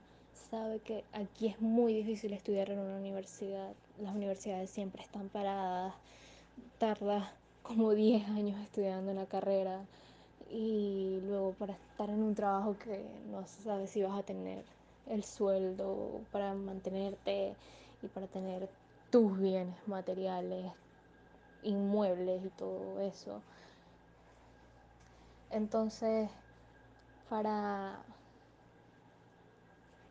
Sabe 0.50 0.80
que 0.80 1.04
aquí 1.14 1.48
es 1.48 1.62
muy 1.62 1.94
difícil 1.94 2.34
estudiar 2.34 2.72
en 2.72 2.80
una 2.80 2.98
universidad. 2.98 3.74
Las 4.02 4.16
universidades 4.16 4.70
siempre 4.70 5.04
están 5.04 5.30
paradas. 5.30 5.94
Tardas 6.80 7.30
como 7.70 7.94
10 7.94 8.28
años 8.30 8.60
estudiando 8.62 9.12
una 9.12 9.28
carrera 9.28 9.86
y 10.50 11.20
luego 11.22 11.54
para 11.54 11.74
estar 11.74 12.10
en 12.10 12.24
un 12.24 12.34
trabajo 12.34 12.76
que 12.80 13.06
no 13.30 13.46
sabes 13.46 13.92
si 13.92 14.02
vas 14.02 14.18
a 14.18 14.24
tener 14.24 14.66
el 15.06 15.24
sueldo 15.24 16.20
para 16.32 16.56
mantenerte 16.56 17.54
y 18.02 18.08
para 18.08 18.26
tener 18.26 18.68
tus 19.12 19.40
bienes 19.40 19.76
materiales, 19.86 20.66
inmuebles 21.62 22.44
y 22.44 22.50
todo 22.50 23.02
eso. 23.02 23.40
Entonces, 25.52 26.28
para 27.30 28.00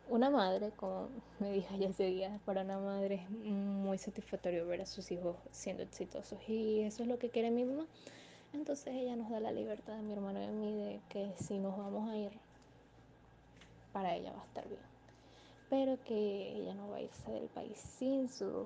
una 0.09 0.29
madre, 0.29 0.71
como 0.75 1.09
me 1.39 1.51
dijo 1.51 1.75
ya 1.77 1.87
ese 1.87 2.05
día, 2.05 2.39
para 2.45 2.61
una 2.61 2.79
madre 2.79 3.15
es 3.15 3.29
muy 3.29 3.97
satisfactorio 3.97 4.65
ver 4.67 4.81
a 4.81 4.85
sus 4.85 5.11
hijos 5.11 5.35
siendo 5.51 5.83
exitosos 5.83 6.39
y 6.47 6.81
eso 6.81 7.03
es 7.03 7.09
lo 7.09 7.19
que 7.19 7.29
quiere 7.29 7.51
mi 7.51 7.63
mamá. 7.63 7.85
Entonces 8.53 8.95
ella 8.95 9.15
nos 9.15 9.29
da 9.29 9.39
la 9.39 9.51
libertad 9.51 9.95
a 9.97 10.01
mi 10.01 10.11
hermano 10.13 10.41
y 10.41 10.45
a 10.45 10.51
mí 10.51 10.73
de 10.73 10.99
que 11.09 11.33
si 11.37 11.59
nos 11.59 11.77
vamos 11.77 12.09
a 12.09 12.17
ir, 12.17 12.31
para 13.93 14.15
ella 14.15 14.31
va 14.33 14.41
a 14.41 14.45
estar 14.45 14.67
bien. 14.67 14.81
Pero 15.69 16.03
que 16.03 16.53
ella 16.55 16.73
no 16.73 16.89
va 16.89 16.97
a 16.97 17.01
irse 17.01 17.31
del 17.31 17.47
país 17.47 17.77
sin 17.77 18.27
su 18.27 18.65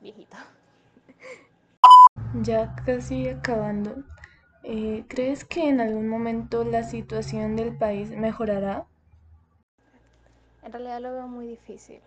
viejito. 0.00 0.36
Ya 2.42 2.74
casi 2.84 3.28
acabando, 3.28 4.02
eh, 4.64 5.04
¿crees 5.08 5.44
que 5.44 5.68
en 5.68 5.80
algún 5.80 6.08
momento 6.08 6.64
la 6.64 6.82
situación 6.82 7.54
del 7.54 7.76
país 7.76 8.10
mejorará? 8.10 8.88
En 10.64 10.72
realidad 10.72 11.00
lo 11.00 11.12
veo 11.12 11.28
muy 11.28 11.46
difícil. 11.46 12.00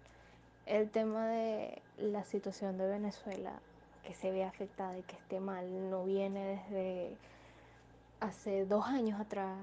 El 0.66 0.90
tema 0.90 1.28
de 1.28 1.80
la 1.98 2.24
situación 2.24 2.80
de 2.80 2.88
Venezuela, 2.88 3.54
que 4.04 4.16
se 4.16 4.32
ve 4.32 4.44
afectada 4.44 4.98
y 4.98 5.04
que 5.04 5.16
esté 5.16 5.40
mal, 5.40 5.92
no 5.92 6.06
viene 6.06 6.44
desde 6.44 7.16
hace 8.20 8.66
dos 8.66 8.88
años 8.88 9.22
atrás, 9.22 9.56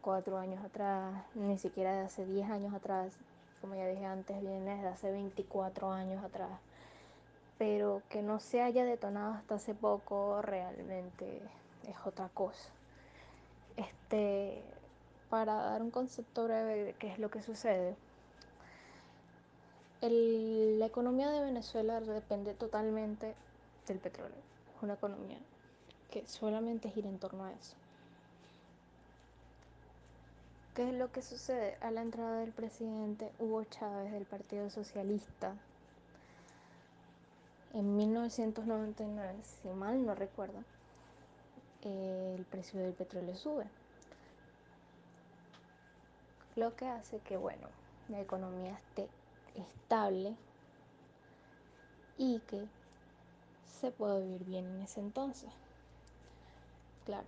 cuatro 0.00 0.38
años 0.38 0.64
atrás, 0.64 1.14
ni 1.34 1.58
siquiera 1.58 1.92
de 1.92 2.00
hace 2.00 2.24
diez 2.24 2.48
años 2.48 2.72
atrás. 2.72 3.12
Como 3.60 3.74
ya 3.74 3.86
dije 3.86 4.06
antes, 4.06 4.40
viene 4.40 4.76
desde 4.76 4.88
hace 4.88 5.10
24 5.12 5.92
años 5.92 6.24
atrás. 6.24 6.50
Pero 7.58 8.00
que 8.08 8.22
no 8.22 8.40
se 8.40 8.62
haya 8.62 8.86
detonado 8.86 9.34
hasta 9.34 9.56
hace 9.56 9.74
poco 9.74 10.40
realmente 10.40 11.42
es 11.86 11.96
otra 12.06 12.30
cosa. 12.30 12.70
Este, 13.76 14.62
para 15.28 15.54
dar 15.54 15.82
un 15.82 15.90
concepto 15.90 16.44
breve 16.44 16.84
de 16.84 16.92
qué 16.94 17.08
es 17.08 17.18
lo 17.18 17.30
que 17.30 17.42
sucede, 17.42 17.96
la 20.10 20.86
economía 20.86 21.30
de 21.30 21.40
Venezuela 21.40 22.00
depende 22.00 22.54
totalmente 22.54 23.34
del 23.86 23.98
petróleo. 23.98 24.36
Es 24.76 24.82
una 24.82 24.94
economía 24.94 25.38
que 26.10 26.26
solamente 26.26 26.90
gira 26.90 27.08
en 27.08 27.18
torno 27.18 27.44
a 27.44 27.52
eso. 27.52 27.76
¿Qué 30.74 30.88
es 30.88 30.94
lo 30.94 31.12
que 31.12 31.22
sucede? 31.22 31.76
A 31.80 31.90
la 31.90 32.02
entrada 32.02 32.38
del 32.38 32.52
presidente 32.52 33.30
Hugo 33.38 33.64
Chávez 33.64 34.12
del 34.12 34.24
Partido 34.24 34.70
Socialista 34.70 35.54
en 37.72 37.96
1999, 37.96 39.34
si 39.42 39.68
mal 39.68 40.04
no 40.04 40.14
recuerdo, 40.14 40.62
el 41.82 42.44
precio 42.44 42.80
del 42.80 42.92
petróleo 42.92 43.36
sube. 43.36 43.66
Lo 46.56 46.76
que 46.76 46.86
hace 46.86 47.18
que, 47.18 47.36
bueno, 47.36 47.66
la 48.08 48.20
economía 48.20 48.78
esté 48.88 49.08
estable 49.54 50.36
y 52.18 52.40
que 52.40 52.66
se 53.80 53.90
pueda 53.90 54.18
vivir 54.18 54.44
bien 54.44 54.66
en 54.66 54.82
ese 54.82 55.00
entonces. 55.00 55.50
Claro, 57.04 57.26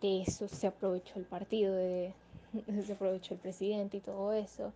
de 0.00 0.22
eso 0.22 0.48
se 0.48 0.66
aprovechó 0.66 1.18
el 1.18 1.24
partido, 1.24 1.74
de, 1.74 2.14
se 2.84 2.92
aprovechó 2.92 3.34
el 3.34 3.40
presidente 3.40 3.98
y 3.98 4.00
todo 4.00 4.32
eso. 4.32 4.72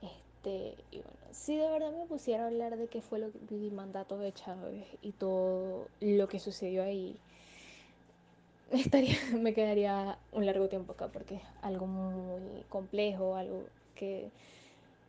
Este, 0.00 0.74
y 0.90 0.98
bueno, 0.98 1.18
si 1.32 1.56
de 1.56 1.70
verdad 1.70 1.92
me 1.92 2.06
pusiera 2.06 2.44
a 2.44 2.46
hablar 2.46 2.76
de 2.76 2.88
qué 2.88 3.02
fue 3.02 3.18
lo 3.18 3.30
el 3.50 3.72
mandato 3.72 4.18
de 4.18 4.32
Chávez 4.32 4.86
y 5.02 5.12
todo 5.12 5.88
lo 6.00 6.28
que 6.28 6.38
sucedió 6.40 6.82
ahí, 6.82 7.16
estaría, 8.70 9.16
me 9.38 9.54
quedaría 9.54 10.18
un 10.32 10.46
largo 10.46 10.68
tiempo 10.68 10.92
acá 10.92 11.08
porque 11.08 11.36
es 11.36 11.42
algo 11.60 11.86
muy 11.86 12.62
complejo, 12.68 13.36
algo 13.36 13.66
que 13.94 14.30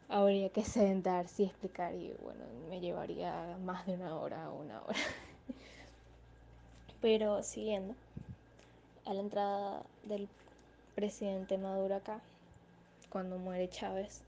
habría 0.09 0.49
que 0.49 0.63
sentarse 0.63 1.43
y 1.43 1.45
explicar 1.47 1.95
y 1.95 2.13
bueno, 2.21 2.41
me 2.69 2.79
llevaría 2.79 3.57
más 3.63 3.85
de 3.85 3.93
una 3.93 4.15
hora 4.15 4.51
o 4.51 4.61
una 4.61 4.81
hora. 4.81 4.99
Pero 7.01 7.43
siguiendo, 7.43 7.95
a 9.05 9.13
la 9.13 9.21
entrada 9.21 9.83
del 10.03 10.27
presidente 10.95 11.57
Maduro 11.57 11.95
acá, 11.95 12.21
cuando 13.09 13.37
muere 13.37 13.69
Chávez, 13.69 14.21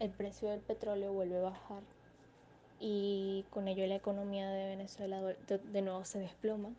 el 0.00 0.10
precio 0.10 0.50
del 0.50 0.60
petróleo 0.60 1.12
vuelve 1.12 1.38
a 1.38 1.42
bajar 1.42 1.82
y 2.80 3.44
con 3.50 3.68
ello 3.68 3.86
la 3.86 3.96
economía 3.96 4.50
de 4.50 4.66
Venezuela 4.66 5.20
de, 5.20 5.82
nuevo 5.82 6.04
se 6.04 6.18
desploma. 6.18 6.70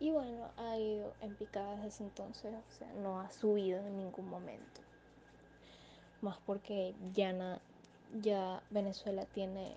Y 0.00 0.10
bueno, 0.10 0.50
ha 0.56 0.76
ido 0.78 1.12
en 1.20 1.36
picadas 1.36 1.82
desde 1.82 2.04
entonces, 2.04 2.52
o 2.52 2.78
sea, 2.78 2.92
no 2.94 3.20
ha 3.20 3.30
subido 3.30 3.78
en 3.78 3.96
ningún 3.96 4.28
momento. 4.28 4.80
Más 6.22 6.38
porque 6.46 6.94
ya, 7.14 7.60
ya 8.22 8.62
Venezuela 8.70 9.26
tiene 9.26 9.74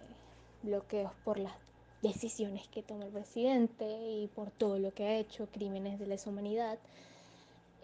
bloqueos 0.63 1.11
por 1.23 1.37
las 1.39 1.53
decisiones 2.01 2.67
que 2.67 2.83
toma 2.83 3.05
el 3.05 3.11
presidente 3.11 3.85
y 3.85 4.27
por 4.27 4.51
todo 4.51 4.79
lo 4.79 4.93
que 4.93 5.05
ha 5.05 5.17
hecho, 5.17 5.47
crímenes 5.51 5.99
de 5.99 6.07
lesa 6.07 6.29
humanidad. 6.29 6.77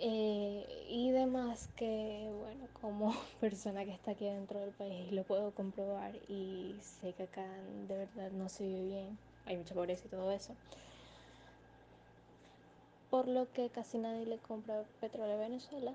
Eh, 0.03 0.65
y 0.89 1.11
demás 1.11 1.69
que, 1.75 2.31
bueno, 2.39 2.67
como 2.81 3.13
persona 3.39 3.85
que 3.85 3.91
está 3.91 4.11
aquí 4.11 4.25
dentro 4.25 4.59
del 4.59 4.71
país 4.71 5.11
lo 5.11 5.23
puedo 5.23 5.51
comprobar 5.51 6.15
y 6.27 6.75
sé 6.81 7.13
que 7.13 7.23
acá 7.23 7.45
de 7.87 7.97
verdad 7.97 8.31
no 8.31 8.49
se 8.49 8.63
vive 8.63 8.83
bien, 8.83 9.17
hay 9.45 9.57
mucha 9.57 9.75
pobreza 9.75 10.07
y 10.07 10.09
todo 10.09 10.31
eso. 10.31 10.55
Por 13.11 13.27
lo 13.27 13.51
que 13.51 13.69
casi 13.69 13.97
nadie 13.99 14.25
le 14.25 14.37
compra 14.39 14.83
petróleo 15.01 15.35
a 15.35 15.39
Venezuela, 15.39 15.93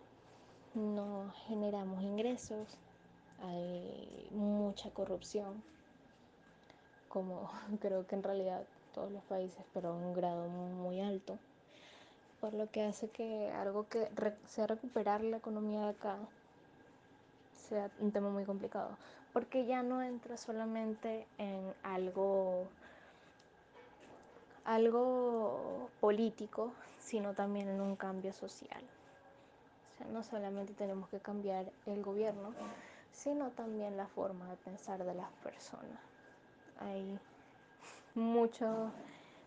no 0.77 1.33
generamos 1.49 2.03
ingresos, 2.03 2.79
hay 3.43 4.29
mucha 4.31 4.91
corrupción, 4.91 5.63
como 7.09 7.51
creo 7.81 8.07
que 8.07 8.15
en 8.15 8.23
realidad 8.23 8.63
todos 8.95 9.11
los 9.11 9.25
países, 9.25 9.65
pero 9.75 9.91
a 9.91 9.95
un 9.95 10.15
grado 10.15 10.49
muy 10.49 11.01
alto 11.01 11.39
por 12.41 12.55
lo 12.55 12.71
que 12.71 12.83
hace 12.83 13.09
que 13.09 13.51
algo 13.51 13.89
que 13.89 14.09
sea 14.47 14.67
recuperar 14.67 15.23
la 15.23 15.39
economía 15.39 15.81
de 15.83 15.89
acá 15.91 16.17
sea 17.69 17.91
un 17.99 18.13
tema 18.13 18.31
muy 18.31 18.45
complicado, 18.45 18.97
porque 19.33 19.67
ya 19.67 19.83
no 19.83 20.03
entra 20.03 20.37
solamente 20.37 21.27
en 21.39 21.75
algo 21.83 22.69
algo 24.65 25.91
político, 26.01 26.73
sino 27.01 27.35
también 27.35 27.69
en 27.69 27.81
un 27.81 27.97
cambio 27.97 28.33
social. 28.33 28.83
O 29.97 29.99
sea, 29.99 30.07
no 30.09 30.23
solamente 30.23 30.75
tenemos 30.75 31.09
que 31.09 31.21
cambiar 31.21 31.71
el 31.87 32.03
gobierno, 32.03 32.53
sino 33.13 33.51
también 33.51 33.97
la 33.97 34.07
forma 34.07 34.49
de 34.51 34.57
pensar 34.57 35.03
de 35.03 35.15
las 35.15 35.31
personas. 35.43 36.01
Hay 36.81 37.19
muchos 38.15 38.91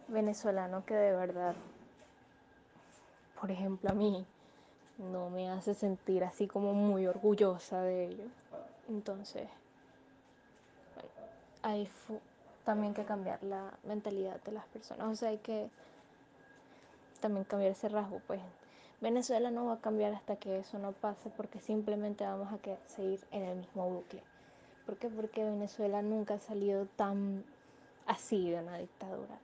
venezolanos 0.07 0.83
que 0.85 0.95
de 0.95 1.15
verdad 1.15 1.55
por 3.39 3.51
ejemplo, 3.51 3.89
a 3.89 3.93
mí 3.93 4.25
no 4.97 5.29
me 5.29 5.49
hace 5.49 5.73
sentir 5.73 6.25
así 6.25 6.47
como 6.47 6.73
muy 6.73 7.07
orgullosa 7.07 7.81
de 7.81 8.07
ello. 8.07 8.25
Entonces, 8.89 9.47
hay 11.62 11.89
también 12.65 12.93
que 12.93 13.05
cambiar 13.05 13.41
la 13.43 13.77
mentalidad 13.83 14.41
de 14.43 14.51
las 14.51 14.65
personas. 14.67 15.07
O 15.07 15.15
sea, 15.15 15.29
hay 15.29 15.38
que 15.38 15.69
también 17.21 17.45
cambiar 17.45 17.71
ese 17.71 17.88
rasgo. 17.88 18.21
Pues 18.27 18.41
Venezuela 19.01 19.51
no 19.51 19.65
va 19.65 19.73
a 19.73 19.81
cambiar 19.81 20.13
hasta 20.13 20.35
que 20.35 20.59
eso 20.59 20.77
no 20.79 20.91
pase 20.91 21.29
porque 21.35 21.59
simplemente 21.59 22.23
vamos 22.23 22.51
a 22.51 22.59
seguir 22.88 23.19
en 23.31 23.43
el 23.43 23.57
mismo 23.57 23.89
bucle. 23.89 24.21
¿Por 24.85 24.97
qué? 24.97 25.09
Porque 25.09 25.43
Venezuela 25.43 26.01
nunca 26.01 26.35
ha 26.35 26.39
salido 26.39 26.85
tan 26.95 27.43
así 28.05 28.49
de 28.49 28.59
una 28.59 28.77
dictadura 28.77 29.39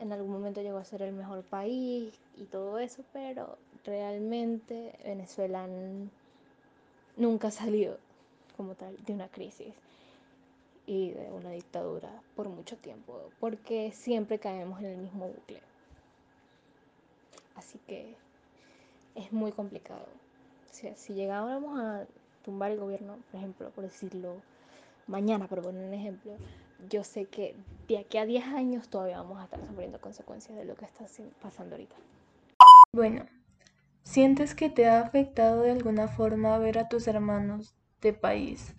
en 0.00 0.12
algún 0.12 0.32
momento 0.32 0.62
llegó 0.62 0.78
a 0.78 0.84
ser 0.84 1.02
el 1.02 1.12
mejor 1.12 1.42
país 1.42 2.12
y 2.36 2.44
todo 2.44 2.78
eso, 2.78 3.04
pero 3.12 3.58
realmente 3.84 4.94
Venezuela 5.04 5.66
nunca 7.16 7.48
ha 7.48 7.50
salido 7.50 7.98
como 8.56 8.74
tal 8.74 8.96
de 9.04 9.12
una 9.12 9.28
crisis 9.28 9.74
y 10.86 11.10
de 11.10 11.30
una 11.32 11.50
dictadura 11.50 12.10
por 12.36 12.48
mucho 12.48 12.76
tiempo, 12.76 13.30
porque 13.40 13.92
siempre 13.92 14.38
caemos 14.38 14.80
en 14.80 14.86
el 14.86 14.96
mismo 14.98 15.26
bucle. 15.28 15.60
Así 17.56 17.78
que 17.86 18.16
es 19.14 19.32
muy 19.32 19.52
complicado. 19.52 20.06
O 20.70 20.74
sea, 20.74 20.94
si 20.96 21.14
llegáramos 21.14 21.78
a 21.78 22.06
tumbar 22.44 22.72
el 22.72 22.78
gobierno, 22.78 23.16
por 23.30 23.40
ejemplo, 23.40 23.70
por 23.70 23.84
decirlo 23.84 24.36
mañana, 25.06 25.48
por 25.48 25.62
poner 25.62 25.86
un 25.86 25.94
ejemplo, 25.94 26.32
yo 26.88 27.04
sé 27.04 27.26
que 27.26 27.54
de 27.88 27.98
aquí 27.98 28.18
a 28.18 28.26
10 28.26 28.44
años 28.44 28.88
todavía 28.88 29.18
vamos 29.18 29.40
a 29.40 29.44
estar 29.44 29.64
sufriendo 29.66 30.00
consecuencias 30.00 30.56
de 30.56 30.64
lo 30.64 30.74
que 30.74 30.84
está 30.84 31.04
pasando 31.40 31.76
ahorita. 31.76 31.96
Bueno, 32.92 33.26
¿sientes 34.02 34.54
que 34.54 34.70
te 34.70 34.86
ha 34.86 35.00
afectado 35.00 35.62
de 35.62 35.72
alguna 35.72 36.08
forma 36.08 36.58
ver 36.58 36.78
a 36.78 36.88
tus 36.88 37.06
hermanos 37.06 37.74
de 38.00 38.12
país? 38.12 38.74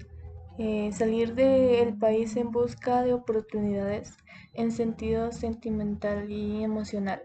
Eh, 0.57 0.91
salir 0.93 1.35
del 1.35 1.97
país 1.97 2.37
en 2.37 2.51
busca 2.51 3.03
de 3.03 3.13
oportunidades 3.13 4.17
en 4.53 4.71
sentido 4.71 5.33
sentimental 5.33 6.31
y 6.31 6.63
emocional. 6.63 7.23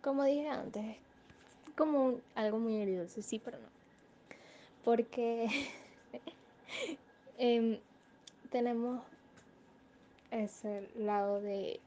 Como 0.00 0.24
dije 0.24 0.48
antes, 0.48 0.96
como 1.82 2.20
algo 2.36 2.60
muy 2.60 2.76
herido, 2.76 3.08
sí, 3.08 3.40
pero 3.44 3.58
no. 3.58 3.66
Porque 4.84 5.48
eh, 7.38 7.80
tenemos 8.52 9.02
ese 10.30 10.88
lado 10.94 11.40
de, 11.40 11.80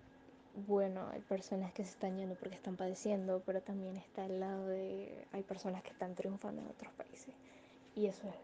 bueno, 0.68 1.08
hay 1.14 1.22
personas 1.22 1.72
que 1.72 1.86
se 1.86 1.92
están 1.92 2.18
yendo 2.18 2.36
porque 2.36 2.56
están 2.56 2.76
padeciendo, 2.76 3.42
pero 3.46 3.62
también 3.62 3.96
está 3.96 4.26
el 4.26 4.42
lado 4.42 4.68
de, 4.68 5.26
hay 5.32 5.44
personas 5.44 5.82
que 5.82 5.92
están 5.92 6.14
triunfando 6.14 6.62
en 6.62 6.68
otros 6.68 6.92
países. 6.96 7.34
Y 7.96 8.08
eso 8.08 8.28
es 8.28 8.36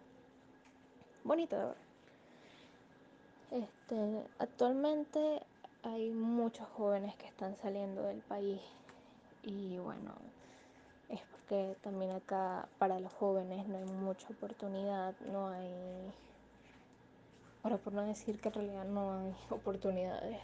bonito 1.26 1.58
de 1.58 1.66
ver. 1.66 1.76
Este, 3.52 4.24
actualmente 4.40 5.42
hay 5.84 6.12
muchos 6.12 6.66
jóvenes 6.70 7.14
que 7.16 7.28
están 7.28 7.58
saliendo 7.58 8.04
del 8.04 8.22
país 8.22 8.62
y 9.44 9.78
bueno, 9.80 10.14
es 11.12 11.22
porque 11.32 11.76
también 11.82 12.12
acá 12.12 12.68
para 12.80 13.00
los 13.00 13.14
jóvenes 13.14 13.68
no 13.68 13.78
hay 13.78 13.86
mucha 13.86 14.28
oportunidad, 14.30 15.14
no 15.32 15.50
hay 15.50 16.12
Ahora, 17.64 17.78
por 17.78 17.94
no 17.94 18.02
decir 18.02 18.40
que 18.40 18.48
en 18.48 18.56
realidad 18.56 18.86
no 18.86 19.14
hay 19.14 19.36
oportunidades, 19.52 20.40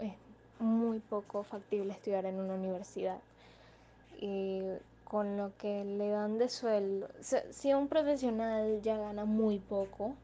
es 0.00 0.14
muy 0.58 0.98
poco 0.98 1.42
factible 1.42 1.92
estudiar 1.92 2.24
en 2.24 2.40
una 2.40 2.54
universidad. 2.54 3.18
Y 4.18 4.62
con 5.04 5.36
lo 5.36 5.54
que 5.58 5.84
le 5.84 6.08
dan 6.08 6.38
de 6.38 6.48
sueldo, 6.48 7.08
si 7.50 7.74
un 7.74 7.88
profesional 7.88 8.80
ya 8.82 8.96
gana 8.96 9.26
muy 9.26 9.58
poco, 9.58 10.14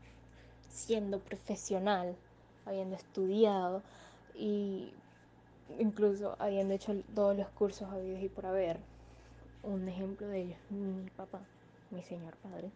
siendo 0.71 1.19
profesional, 1.19 2.17
habiendo 2.65 2.97
estudiado 2.97 3.83
y 4.35 4.95
incluso 5.79 6.37
habiendo 6.39 6.73
hecho 6.73 6.95
todos 7.15 7.37
los 7.37 7.49
cursos 7.49 7.91
habidos 7.91 8.23
y 8.23 8.29
por 8.31 8.47
haber, 8.47 8.79
un 9.63 9.89
ejemplo 9.89 10.27
de 10.29 10.41
ello 10.41 10.57
mi 10.71 11.11
papá, 11.11 11.41
mi 11.91 12.03
señor 12.03 12.37
padre 12.37 12.71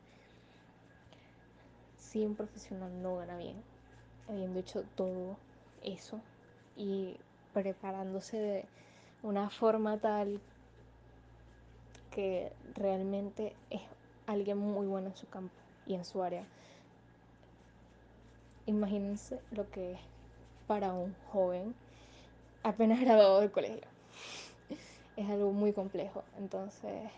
si 2.14 2.24
un 2.24 2.36
profesional 2.36 3.02
no 3.02 3.16
gana 3.16 3.36
bien, 3.36 3.56
habiendo 4.28 4.60
hecho 4.60 4.84
todo 4.94 5.36
eso, 5.82 6.20
y 6.76 7.16
preparándose 7.52 8.36
de 8.36 8.64
una 9.24 9.50
forma 9.50 9.98
tal 9.98 10.40
que 12.12 12.52
realmente 12.74 13.56
es 13.68 13.80
alguien 14.28 14.58
muy 14.58 14.86
bueno 14.86 15.08
en 15.08 15.16
su 15.16 15.28
campo 15.28 15.56
y 15.88 15.94
en 15.94 16.04
su 16.04 16.22
área. 16.22 16.44
Imagínense 18.66 19.40
lo 19.50 19.68
que 19.72 19.94
es 19.94 20.00
para 20.68 20.92
un 20.92 21.16
joven 21.32 21.74
apenas 22.62 23.00
graduado 23.04 23.40
del 23.40 23.50
colegio. 23.50 23.88
Es 25.16 25.28
algo 25.30 25.52
muy 25.52 25.72
complejo. 25.72 26.24
Entonces, 26.38 27.10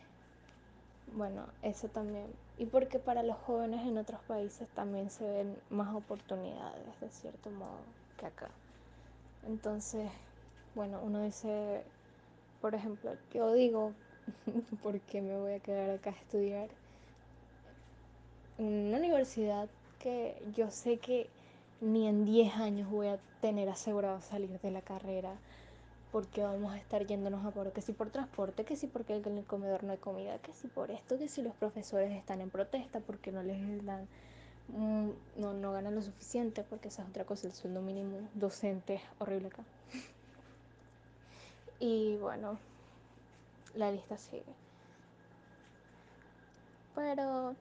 bueno, 1.14 1.46
eso 1.62 1.88
también. 1.88 2.26
Y 2.58 2.66
porque 2.66 2.98
para 2.98 3.22
los 3.22 3.36
jóvenes 3.38 3.86
en 3.86 3.98
otros 3.98 4.20
países 4.22 4.68
también 4.74 5.10
se 5.10 5.24
ven 5.28 5.56
más 5.70 5.94
oportunidades, 5.94 7.00
de 7.00 7.08
cierto 7.10 7.50
modo, 7.50 7.78
que 8.18 8.26
acá. 8.26 8.48
Entonces, 9.46 10.10
bueno, 10.74 11.00
uno 11.02 11.22
dice, 11.22 11.82
por 12.60 12.74
ejemplo, 12.74 13.12
yo 13.32 13.52
digo, 13.52 13.92
¿por 14.82 15.00
qué 15.00 15.22
me 15.22 15.38
voy 15.38 15.52
a 15.52 15.60
quedar 15.60 15.90
acá 15.90 16.10
a 16.10 16.14
estudiar? 16.14 16.68
En 18.58 18.88
una 18.88 18.98
universidad 18.98 19.68
que 19.98 20.36
yo 20.54 20.70
sé 20.70 20.98
que 20.98 21.28
ni 21.80 22.08
en 22.08 22.24
10 22.24 22.54
años 22.54 22.90
voy 22.90 23.08
a 23.08 23.18
tener 23.40 23.68
asegurado 23.68 24.20
salir 24.22 24.58
de 24.60 24.70
la 24.70 24.80
carrera 24.80 25.34
porque 26.16 26.42
vamos 26.42 26.72
a 26.72 26.78
estar 26.78 27.06
yéndonos 27.06 27.44
a 27.44 27.50
por 27.50 27.72
que 27.72 27.82
si 27.82 27.92
por 27.92 28.08
transporte, 28.08 28.64
que 28.64 28.74
si 28.74 28.86
porque 28.86 29.16
en 29.16 29.36
el 29.36 29.44
comedor 29.44 29.84
no 29.84 29.92
hay 29.92 29.98
comida, 29.98 30.38
que 30.38 30.54
si 30.54 30.66
por 30.66 30.90
esto, 30.90 31.18
que 31.18 31.28
si 31.28 31.42
los 31.42 31.54
profesores 31.56 32.10
están 32.10 32.40
en 32.40 32.48
protesta 32.48 33.00
porque 33.00 33.32
no 33.32 33.42
les 33.42 33.84
dan 33.84 34.08
mm, 34.68 35.10
no, 35.36 35.52
no 35.52 35.72
ganan 35.72 35.94
lo 35.94 36.00
suficiente 36.00 36.62
porque 36.62 36.88
esa 36.88 37.02
es 37.02 37.10
otra 37.10 37.26
cosa, 37.26 37.48
el 37.48 37.52
sueldo 37.52 37.82
mínimo 37.82 38.30
docente 38.32 38.94
es 38.94 39.02
horrible 39.18 39.48
acá. 39.48 39.62
Y 41.80 42.16
bueno, 42.16 42.58
la 43.74 43.92
lista 43.92 44.16
sigue. 44.16 44.54
Pero 46.94 47.54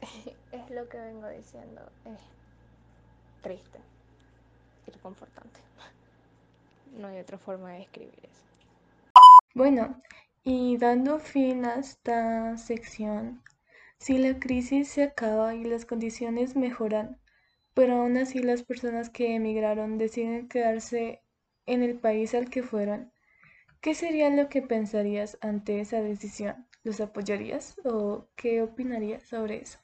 es 0.52 0.70
lo 0.70 0.88
que 0.88 0.98
vengo 0.98 1.28
diciendo, 1.28 1.82
es 2.06 3.42
triste 3.42 3.80
No 6.92 7.08
hay 7.08 7.18
otra 7.20 7.38
forma 7.38 7.72
de 7.72 7.78
describir 7.80 8.18
eso. 8.22 8.44
Bueno, 9.54 10.00
y 10.42 10.76
dando 10.78 11.18
fin 11.18 11.64
a 11.64 11.76
esta 11.76 12.56
sección, 12.56 13.42
si 13.98 14.16
la 14.18 14.38
crisis 14.38 14.88
se 14.88 15.02
acaba 15.02 15.54
y 15.54 15.64
las 15.64 15.84
condiciones 15.84 16.56
mejoran, 16.56 17.20
pero 17.74 17.96
aún 17.96 18.16
así 18.16 18.40
las 18.40 18.62
personas 18.62 19.10
que 19.10 19.34
emigraron 19.34 19.98
deciden 19.98 20.48
quedarse 20.48 21.22
en 21.66 21.82
el 21.82 21.98
país 21.98 22.34
al 22.34 22.48
que 22.48 22.62
fueron, 22.62 23.12
¿qué 23.80 23.94
sería 23.94 24.30
lo 24.30 24.48
que 24.48 24.62
pensarías 24.62 25.38
ante 25.40 25.80
esa 25.80 26.00
decisión? 26.00 26.66
¿Los 26.82 27.00
apoyarías 27.00 27.76
o 27.84 28.26
qué 28.36 28.62
opinarías 28.62 29.22
sobre 29.22 29.62
eso? 29.62 29.78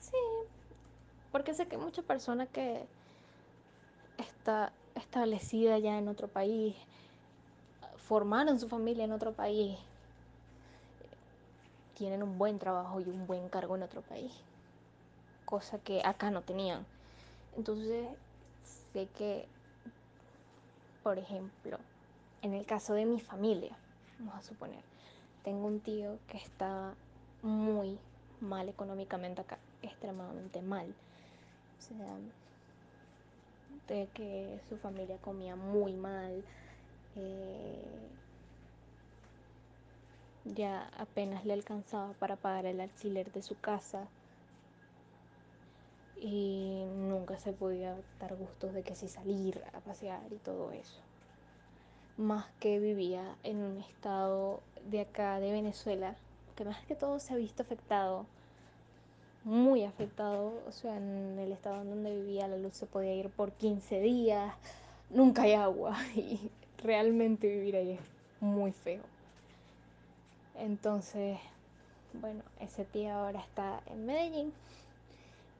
Sí, 0.00 0.16
porque 1.36 1.52
sé 1.52 1.68
que 1.68 1.76
mucha 1.76 2.00
persona 2.00 2.46
que 2.46 2.86
está 4.16 4.72
establecida 4.94 5.78
ya 5.78 5.98
en 5.98 6.08
otro 6.08 6.28
país, 6.28 6.74
formaron 8.08 8.58
su 8.58 8.70
familia 8.70 9.04
en 9.04 9.12
otro 9.12 9.34
país, 9.34 9.78
tienen 11.92 12.22
un 12.22 12.38
buen 12.38 12.58
trabajo 12.58 13.00
y 13.00 13.04
un 13.04 13.26
buen 13.26 13.50
cargo 13.50 13.76
en 13.76 13.82
otro 13.82 14.00
país, 14.00 14.32
cosa 15.44 15.78
que 15.78 16.00
acá 16.06 16.30
no 16.30 16.40
tenían. 16.40 16.86
Entonces, 17.54 18.08
sé 18.94 19.06
que, 19.18 19.46
por 21.02 21.18
ejemplo, 21.18 21.76
en 22.40 22.54
el 22.54 22.64
caso 22.64 22.94
de 22.94 23.04
mi 23.04 23.20
familia, 23.20 23.76
vamos 24.20 24.36
a 24.36 24.42
suponer, 24.42 24.80
tengo 25.44 25.66
un 25.66 25.80
tío 25.80 26.18
que 26.28 26.38
está 26.38 26.94
muy 27.42 27.98
mal 28.40 28.70
económicamente 28.70 29.42
acá, 29.42 29.58
extremadamente 29.82 30.62
mal. 30.62 30.94
O 31.78 31.82
sea, 31.82 32.16
de 33.88 34.08
que 34.14 34.60
su 34.68 34.76
familia 34.76 35.18
comía 35.18 35.56
muy 35.56 35.92
mal. 35.92 36.42
Eh, 37.16 37.84
ya 40.44 40.88
apenas 40.98 41.44
le 41.44 41.52
alcanzaba 41.52 42.12
para 42.14 42.36
pagar 42.36 42.66
el 42.66 42.80
alquiler 42.80 43.32
de 43.32 43.42
su 43.42 43.58
casa 43.58 44.06
y 46.20 46.84
nunca 46.96 47.38
se 47.38 47.52
podía 47.52 47.96
dar 48.20 48.36
gustos 48.36 48.72
de 48.72 48.82
que 48.82 48.94
si 48.94 49.08
salir 49.08 49.62
a 49.72 49.80
pasear 49.80 50.32
y 50.32 50.36
todo 50.36 50.72
eso. 50.72 51.00
Más 52.16 52.46
que 52.60 52.78
vivía 52.78 53.36
en 53.42 53.58
un 53.58 53.78
estado 53.78 54.60
de 54.88 55.00
acá, 55.00 55.40
de 55.40 55.52
Venezuela, 55.52 56.16
que 56.54 56.64
más 56.64 56.84
que 56.86 56.94
todo 56.94 57.18
se 57.18 57.34
ha 57.34 57.36
visto 57.36 57.62
afectado, 57.62 58.24
muy 59.46 59.84
afectado, 59.84 60.60
o 60.66 60.72
sea, 60.72 60.96
en 60.96 61.38
el 61.38 61.52
estado 61.52 61.80
en 61.80 61.90
donde 61.90 62.10
vivía 62.16 62.48
la 62.48 62.56
luz 62.56 62.74
se 62.74 62.84
podía 62.84 63.14
ir 63.14 63.30
por 63.30 63.52
15 63.52 64.00
días, 64.00 64.52
nunca 65.08 65.42
hay 65.42 65.52
agua 65.52 65.96
y 66.16 66.50
realmente 66.78 67.46
vivir 67.46 67.76
ahí 67.76 67.92
es 67.92 68.00
muy 68.40 68.72
feo. 68.72 69.04
Entonces, 70.56 71.38
bueno, 72.14 72.42
ese 72.58 72.84
tío 72.86 73.12
ahora 73.12 73.38
está 73.38 73.82
en 73.86 74.04
Medellín 74.04 74.52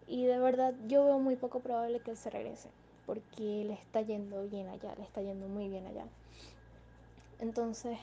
y 0.08 0.24
de 0.24 0.40
verdad 0.40 0.74
yo 0.88 1.04
veo 1.04 1.20
muy 1.20 1.36
poco 1.36 1.60
probable 1.60 2.00
que 2.00 2.10
él 2.10 2.16
se 2.16 2.30
regrese 2.30 2.68
porque 3.06 3.64
le 3.66 3.74
está 3.74 4.00
yendo 4.00 4.48
bien 4.48 4.66
allá, 4.66 4.96
le 4.96 5.04
está 5.04 5.22
yendo 5.22 5.46
muy 5.46 5.68
bien 5.68 5.86
allá. 5.86 6.06
Entonces, 7.38 7.96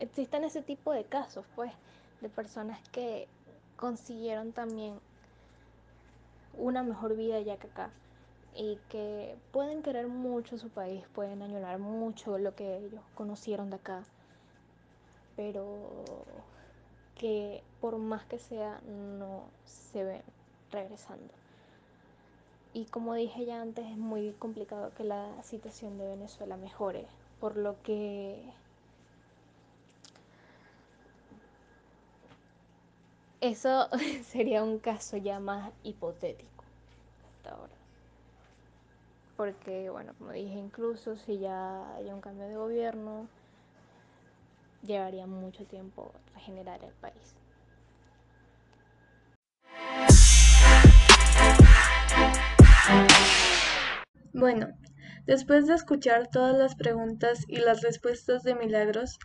existen 0.00 0.42
ese 0.42 0.62
tipo 0.62 0.92
de 0.92 1.04
casos, 1.04 1.46
pues, 1.54 1.70
de 2.20 2.28
personas 2.28 2.80
que 2.88 3.28
consiguieron 3.76 4.50
también 4.50 4.98
una 6.56 6.82
mejor 6.82 7.16
vida 7.16 7.36
allá 7.36 7.56
que 7.56 7.66
acá 7.66 7.90
y 8.54 8.78
que 8.88 9.36
pueden 9.50 9.82
querer 9.82 10.08
mucho 10.08 10.58
su 10.58 10.68
país, 10.68 11.04
pueden 11.14 11.42
añorar 11.42 11.78
mucho 11.78 12.38
lo 12.38 12.54
que 12.54 12.78
ellos 12.78 13.00
conocieron 13.14 13.70
de 13.70 13.76
acá, 13.76 14.04
pero 15.36 16.04
que 17.16 17.62
por 17.80 17.96
más 17.98 18.24
que 18.26 18.38
sea 18.38 18.80
no 18.86 19.44
se 19.64 20.04
ven 20.04 20.22
regresando. 20.70 21.32
Y 22.74 22.86
como 22.86 23.14
dije 23.14 23.44
ya 23.44 23.60
antes, 23.60 23.86
es 23.86 23.98
muy 23.98 24.32
complicado 24.32 24.92
que 24.94 25.04
la 25.04 25.42
situación 25.42 25.98
de 25.98 26.08
Venezuela 26.08 26.56
mejore, 26.56 27.06
por 27.38 27.56
lo 27.56 27.82
que 27.82 28.42
eso 33.42 33.88
sería 34.24 34.62
un 34.62 34.78
caso 34.78 35.16
ya 35.18 35.40
más 35.40 35.72
hipotético 35.82 36.64
hasta 37.28 37.50
ahora. 37.50 37.72
Porque, 39.36 39.90
bueno, 39.90 40.14
como 40.16 40.30
dije, 40.30 40.54
incluso 40.54 41.16
si 41.16 41.38
ya 41.38 41.96
hay 41.96 42.10
un 42.10 42.20
cambio 42.20 42.46
de 42.46 42.54
gobierno, 42.54 43.26
llevaría 44.82 45.26
mucho 45.26 45.64
tiempo 45.64 46.12
regenerar 46.34 46.82
el 46.84 46.92
país. 46.92 47.34
Bueno, 54.32 54.68
después 55.26 55.66
de 55.66 55.74
escuchar 55.74 56.28
todas 56.28 56.56
las 56.56 56.76
preguntas 56.76 57.44
y 57.48 57.56
las 57.56 57.82
respuestas 57.82 58.44
de 58.44 58.54
Milagros, 58.54 59.18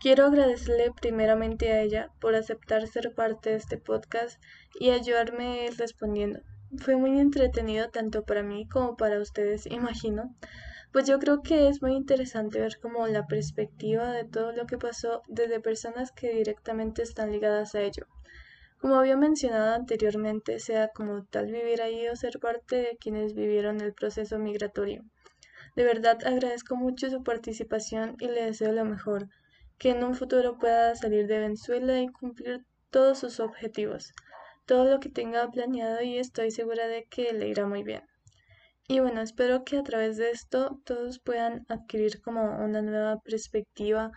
quiero 0.00 0.26
agradecerle 0.26 0.92
primeramente 1.00 1.72
a 1.72 1.80
ella 1.80 2.10
por 2.20 2.34
aceptar 2.34 2.86
ser 2.86 3.14
parte 3.14 3.50
de 3.50 3.56
este 3.56 3.78
podcast 3.78 4.40
y 4.78 4.90
ayudarme 4.90 5.68
respondiendo. 5.76 6.40
Fue 6.78 6.96
muy 6.96 7.18
entretenido 7.18 7.88
tanto 7.90 8.24
para 8.24 8.42
mí 8.42 8.68
como 8.68 8.96
para 8.96 9.20
ustedes, 9.20 9.66
imagino, 9.66 10.34
pues 10.92 11.06
yo 11.06 11.18
creo 11.18 11.42
que 11.42 11.68
es 11.68 11.82
muy 11.82 11.94
interesante 11.94 12.60
ver 12.60 12.78
como 12.80 13.06
la 13.06 13.26
perspectiva 13.26 14.12
de 14.12 14.24
todo 14.24 14.52
lo 14.52 14.66
que 14.66 14.78
pasó 14.78 15.22
desde 15.28 15.60
personas 15.60 16.12
que 16.12 16.32
directamente 16.32 17.02
están 17.02 17.32
ligadas 17.32 17.74
a 17.74 17.82
ello. 17.82 18.06
Como 18.78 18.96
había 18.96 19.16
mencionado 19.16 19.74
anteriormente, 19.74 20.58
sea 20.58 20.88
como 20.88 21.24
tal 21.24 21.46
vivir 21.46 21.80
ahí 21.82 22.08
o 22.08 22.16
ser 22.16 22.38
parte 22.38 22.76
de 22.76 22.96
quienes 23.00 23.34
vivieron 23.34 23.80
el 23.80 23.94
proceso 23.94 24.38
migratorio. 24.38 25.02
De 25.74 25.84
verdad 25.84 26.18
agradezco 26.24 26.76
mucho 26.76 27.10
su 27.10 27.22
participación 27.22 28.16
y 28.18 28.28
le 28.28 28.44
deseo 28.44 28.72
lo 28.72 28.84
mejor, 28.84 29.28
que 29.78 29.90
en 29.90 30.04
un 30.04 30.14
futuro 30.14 30.58
pueda 30.58 30.94
salir 30.94 31.26
de 31.26 31.38
Venezuela 31.38 32.00
y 32.00 32.08
cumplir 32.08 32.64
todos 32.90 33.18
sus 33.18 33.40
objetivos, 33.40 34.12
todo 34.66 34.84
lo 34.84 35.00
que 35.00 35.08
tenga 35.08 35.50
planeado 35.50 36.02
y 36.02 36.18
estoy 36.18 36.50
segura 36.50 36.86
de 36.86 37.04
que 37.04 37.32
le 37.32 37.48
irá 37.48 37.66
muy 37.66 37.82
bien. 37.82 38.02
Y 38.88 39.00
bueno, 39.00 39.20
espero 39.20 39.64
que 39.64 39.78
a 39.78 39.82
través 39.82 40.16
de 40.16 40.30
esto 40.30 40.80
todos 40.84 41.18
puedan 41.18 41.66
adquirir 41.68 42.20
como 42.22 42.64
una 42.64 42.82
nueva 42.82 43.18
perspectiva 43.20 44.12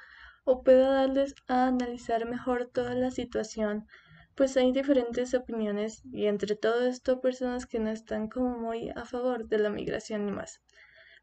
o 0.46 0.64
pueda 0.64 0.94
darles 0.94 1.34
a 1.48 1.68
analizar 1.68 2.26
mejor 2.28 2.70
toda 2.72 2.94
la 2.94 3.12
situación 3.12 3.88
pues 4.40 4.56
hay 4.56 4.72
diferentes 4.72 5.34
opiniones 5.34 6.02
y 6.14 6.28
entre 6.28 6.56
todo 6.56 6.88
esto 6.88 7.20
personas 7.20 7.66
que 7.66 7.78
no 7.78 7.90
están 7.90 8.30
como 8.30 8.58
muy 8.58 8.90
a 8.90 9.04
favor 9.04 9.50
de 9.50 9.58
la 9.58 9.70
migración 9.70 10.30
y 10.30 10.32
más. 10.32 10.62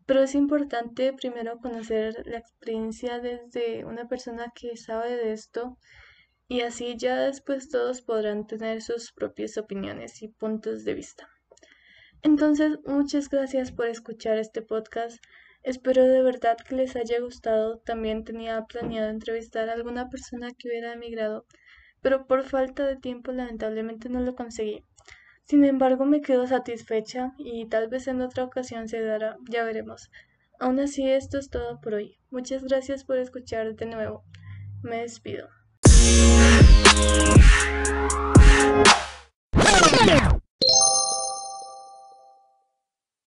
Pero 0.07 0.23
es 0.23 0.35
importante 0.35 1.13
primero 1.13 1.59
conocer 1.59 2.23
la 2.27 2.39
experiencia 2.39 3.19
desde 3.19 3.85
una 3.85 4.09
persona 4.09 4.53
que 4.55 4.77
sabe 4.77 5.17
de 5.17 5.33
esto 5.33 5.77
y 6.49 6.61
así 6.61 6.97
ya 6.97 7.17
después 7.23 7.69
todos 7.69 8.03
podrán 8.03 8.47
tener 8.47 8.81
sus 8.83 9.13
propias 9.13 9.59
opiniones 9.59 10.23
y 10.23 10.29
puntos 10.29 10.85
de 10.85 10.95
vista. 10.95 11.29
Entonces, 12.23 12.79
muchas 12.87 13.29
gracias 13.29 13.73
por 13.73 13.87
escuchar 13.87 14.39
este 14.39 14.63
podcast. 14.63 15.19
Espero 15.63 16.05
de 16.05 16.23
verdad 16.23 16.57
que 16.57 16.77
les 16.77 16.95
haya 16.95 17.21
gustado. 17.21 17.79
También 17.79 18.25
tenía 18.25 18.65
planeado 18.65 19.11
entrevistar 19.11 19.69
a 19.69 19.73
alguna 19.73 20.09
persona 20.09 20.51
que 20.57 20.69
hubiera 20.69 20.93
emigrado, 20.93 21.47
pero 22.01 22.27
por 22.27 22.45
falta 22.45 22.87
de 22.87 22.97
tiempo 22.97 23.33
lamentablemente 23.33 24.09
no 24.09 24.21
lo 24.21 24.37
conseguí. 24.37 24.85
Sin 25.47 25.65
embargo, 25.65 26.05
me 26.07 26.23
quedo 26.23 26.49
satisfecha 26.49 27.33
y 27.39 27.67
tal 27.67 27.87
vez 27.87 28.09
en 28.09 28.21
otra 28.21 28.43
ocasión 28.43 28.89
se 28.89 29.01
dará, 29.01 29.37
ya 29.49 29.63
veremos. 29.63 30.11
Aún 30.59 30.81
así, 30.81 31.09
esto 31.09 31.39
es 31.39 31.51
todo 31.51 31.81
por 31.81 31.95
hoy. 31.95 32.19
Muchas 32.31 32.65
gracias 32.65 33.05
por 33.05 33.19
escuchar 33.19 33.77
de 33.77 33.87
nuevo. 33.87 34.25
Me 34.83 35.03
despido. 35.03 35.49